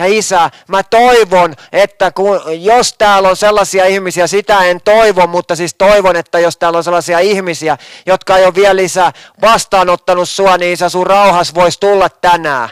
Ja 0.00 0.06
isä, 0.06 0.50
mä 0.68 0.82
toivon, 0.82 1.54
että 1.72 2.10
kun, 2.10 2.40
jos 2.58 2.94
täällä 2.98 3.28
on 3.28 3.36
sellaisia 3.36 3.86
ihmisiä, 3.86 4.26
sitä 4.26 4.64
en 4.64 4.80
toivo, 4.80 5.26
mutta 5.26 5.56
siis 5.56 5.74
toivon, 5.74 6.16
että 6.16 6.38
jos 6.38 6.56
täällä 6.56 6.76
on 6.76 6.84
sellaisia 6.84 7.18
ihmisiä, 7.18 7.78
jotka 8.06 8.36
ei 8.36 8.44
ole 8.44 8.54
vielä 8.54 8.76
lisää 8.76 9.12
vastaanottanut 9.42 10.28
sua, 10.28 10.56
niin 10.56 10.72
isä, 10.72 10.88
sun 10.88 11.06
rauhas 11.06 11.54
voisi 11.54 11.80
tulla 11.80 12.08
tänään. 12.08 12.68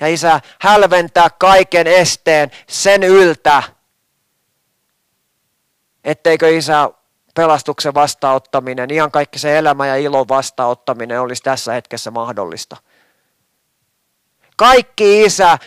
Ja 0.00 0.06
isä, 0.06 0.40
hälventää 0.60 1.30
kaiken 1.30 1.86
esteen 1.86 2.50
sen 2.68 3.02
yltä, 3.02 3.62
etteikö 6.04 6.56
isä 6.56 6.90
pelastuksen 7.34 7.94
vastaanottaminen, 7.94 8.90
ihan 8.90 9.10
kaikki 9.10 9.38
se 9.38 9.58
elämä 9.58 9.86
ja 9.86 9.96
ilon 9.96 10.28
vastaanottaminen 10.28 11.20
olisi 11.20 11.42
tässä 11.42 11.72
hetkessä 11.72 12.10
mahdollista. 12.10 12.76
Kaikki 14.56 15.24
isä, 15.24 15.58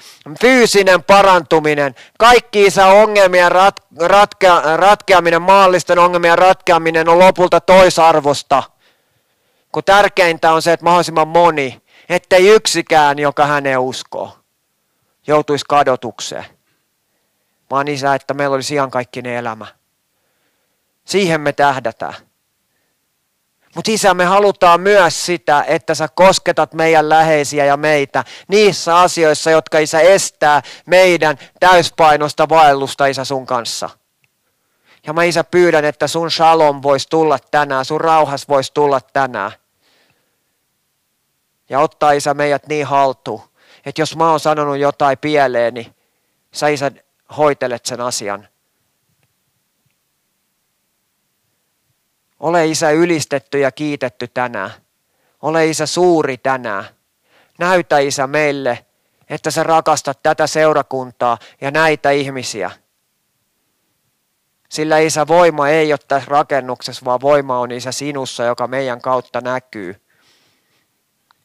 fyysinen 0.42 1.04
parantuminen, 1.04 1.96
kaikki 2.20 2.66
isä 2.66 2.86
ongelmien 2.86 3.52
rat, 3.52 3.76
ratkea, 4.00 4.78
ratkeaminen, 4.78 5.42
maallisten 5.42 6.00
ongelmien 6.00 6.38
ratkeaminen 6.38 7.10
on 7.10 7.20
lopulta 7.20 7.62
toisarvosta. 7.62 8.64
Kun 9.72 9.84
tärkeintä 9.84 10.54
on 10.54 10.62
se, 10.62 10.74
että 10.74 10.84
mahdollisimman 10.84 11.28
moni, 11.28 11.82
ettei 12.10 12.48
yksikään, 12.48 13.20
joka 13.20 13.46
häneen 13.46 13.80
uskoo, 13.80 14.38
joutuisi 15.28 15.66
kadotukseen. 15.70 16.46
Vaan 17.72 17.88
isä, 17.88 18.16
että 18.16 18.34
meillä 18.34 18.56
olisi 18.56 18.74
ihan 18.74 18.92
kaikkinen 18.92 19.34
elämä. 19.34 19.68
Siihen 21.06 21.42
me 21.42 21.54
tähdätään. 21.54 22.14
Mutta 23.76 23.92
isä, 23.92 24.14
me 24.14 24.26
halutaan 24.26 24.82
myös 24.82 25.26
sitä, 25.26 25.64
että 25.68 25.96
sä 25.96 26.08
kosketat 26.08 26.74
meidän 26.74 27.10
läheisiä 27.10 27.66
ja 27.66 27.78
meitä 27.78 28.24
niissä 28.48 28.98
asioissa, 28.98 29.52
jotka 29.52 29.80
isä 29.80 30.00
estää 30.00 30.62
meidän 30.86 31.38
täyspainosta 31.60 32.50
vaellusta 32.50 33.06
isä 33.06 33.26
sun 33.26 33.46
kanssa. 33.46 33.90
Ja 35.06 35.14
mä 35.14 35.24
isä 35.24 35.44
pyydän, 35.44 35.86
että 35.86 36.08
sun 36.08 36.32
shalom 36.32 36.84
voisi 36.84 37.08
tulla 37.10 37.40
tänään, 37.52 37.86
sun 37.86 38.02
rauhas 38.02 38.48
voisi 38.48 38.74
tulla 38.74 39.02
tänään. 39.02 39.52
Ja 41.70 41.80
ottaa 41.80 42.12
isä 42.12 42.34
meidät 42.34 42.68
niin 42.68 42.86
haltuun, 42.86 43.42
että 43.86 44.02
jos 44.02 44.16
mä 44.16 44.30
oon 44.30 44.40
sanonut 44.40 44.78
jotain 44.78 45.18
pieleen, 45.18 45.74
niin 45.74 45.96
sä 46.52 46.68
isä 46.68 46.92
hoitelet 47.38 47.86
sen 47.86 48.02
asian 48.02 48.48
Ole 52.40 52.68
isä 52.68 52.92
ylistetty 52.92 53.60
ja 53.60 53.72
kiitetty 53.72 54.28
tänään. 54.28 54.72
Ole 55.42 55.68
isä 55.68 55.86
suuri 55.86 56.38
tänään. 56.38 56.84
Näytä 57.60 57.98
isä 57.98 58.28
meille, 58.28 58.86
että 59.30 59.52
sä 59.52 59.64
rakastat 59.64 60.24
tätä 60.24 60.48
seurakuntaa 60.48 61.38
ja 61.62 61.72
näitä 61.72 62.12
ihmisiä. 62.12 62.72
Sillä 64.70 64.98
isä 64.98 65.28
voima 65.28 65.70
ei 65.70 65.94
ole 65.94 66.00
tässä 66.08 66.30
rakennuksessa, 66.30 67.06
vaan 67.06 67.22
voima 67.22 67.60
on 67.60 67.72
isä 67.72 67.92
sinussa, 67.92 68.44
joka 68.44 68.68
meidän 68.68 69.02
kautta 69.02 69.42
näkyy. 69.42 70.02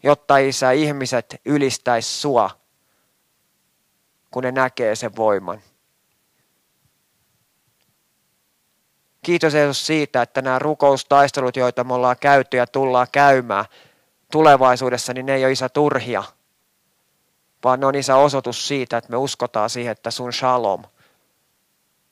Jotta 0.02 0.36
isä 0.36 0.70
ihmiset 0.70 1.40
ylistäisi 1.44 2.20
sua, 2.20 2.50
kun 4.30 4.42
ne 4.42 4.52
näkee 4.52 4.96
sen 4.96 5.16
voiman. 5.16 5.60
Kiitos 9.24 9.54
Jeesus 9.54 9.86
siitä, 9.86 10.22
että 10.22 10.42
nämä 10.42 10.58
rukoustaistelut, 10.58 11.56
joita 11.56 11.84
me 11.84 11.94
ollaan 11.94 12.16
käyty 12.20 12.56
ja 12.56 12.66
tullaan 12.66 13.06
käymään 13.12 13.64
tulevaisuudessa, 14.32 15.12
niin 15.12 15.26
ne 15.26 15.34
ei 15.34 15.44
ole 15.44 15.52
isä 15.52 15.68
turhia, 15.68 16.24
vaan 17.64 17.80
ne 17.80 17.86
on 17.86 17.94
isä 17.94 18.16
osoitus 18.16 18.68
siitä, 18.68 18.96
että 18.96 19.10
me 19.10 19.16
uskotaan 19.16 19.70
siihen, 19.70 19.92
että 19.92 20.10
sun 20.10 20.32
shalom 20.32 20.82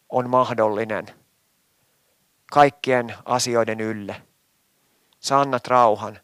on 0.09 0.31
mahdollinen 0.31 1.07
kaikkien 2.53 3.15
asioiden 3.25 3.81
ylle. 3.81 4.23
Sä 5.21 5.41
annat 5.41 5.67
rauhan, 5.67 6.19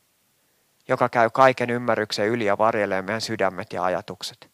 joka 0.89 1.09
käy 1.09 1.31
kaiken 1.31 1.71
ymmärryksen 1.71 2.27
yli 2.27 2.45
ja 2.45 2.59
varjelee 2.59 3.03
meidän 3.03 3.21
sydämet 3.21 3.73
ja 3.73 3.85
ajatukset. 3.85 4.48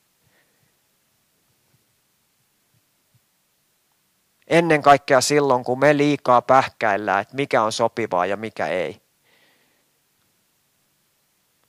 Ennen 4.48 4.82
kaikkea 4.82 5.20
silloin, 5.20 5.64
kun 5.64 5.78
me 5.78 5.96
liikaa 5.96 6.42
pähkäillään, 6.42 7.22
että 7.22 7.36
mikä 7.36 7.62
on 7.62 7.72
sopivaa 7.72 8.26
ja 8.26 8.36
mikä 8.36 8.66
ei. 8.66 9.02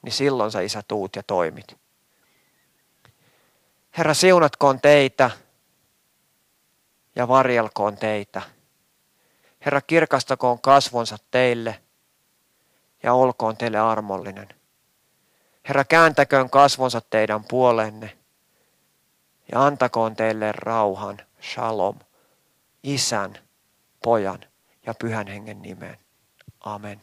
Niin 0.01 0.13
silloin 0.13 0.51
sä 0.51 0.61
isä 0.61 0.83
tuut 0.87 1.15
ja 1.15 1.23
toimit. 1.23 1.77
Herra, 3.97 4.13
siunatkoon 4.13 4.81
teitä 4.81 5.31
ja 7.15 7.27
varjelkoon 7.27 7.97
teitä. 7.97 8.41
Herra, 9.65 9.81
kirkastakoon 9.81 10.61
kasvonsa 10.61 11.17
teille 11.31 11.81
ja 13.03 13.13
olkoon 13.13 13.57
teille 13.57 13.79
armollinen. 13.79 14.49
Herra, 15.67 15.83
kääntäköön 15.83 16.49
kasvonsa 16.49 17.01
teidän 17.01 17.43
puolenne 17.43 18.17
ja 19.51 19.65
antakoon 19.65 20.15
teille 20.15 20.51
rauhan. 20.51 21.17
Shalom. 21.41 21.99
Isän, 22.85 23.33
Pojan 24.03 24.39
ja 24.85 24.93
Pyhän 24.93 25.27
Hengen 25.27 25.61
nimeen. 25.61 25.97
Amen. 26.59 27.01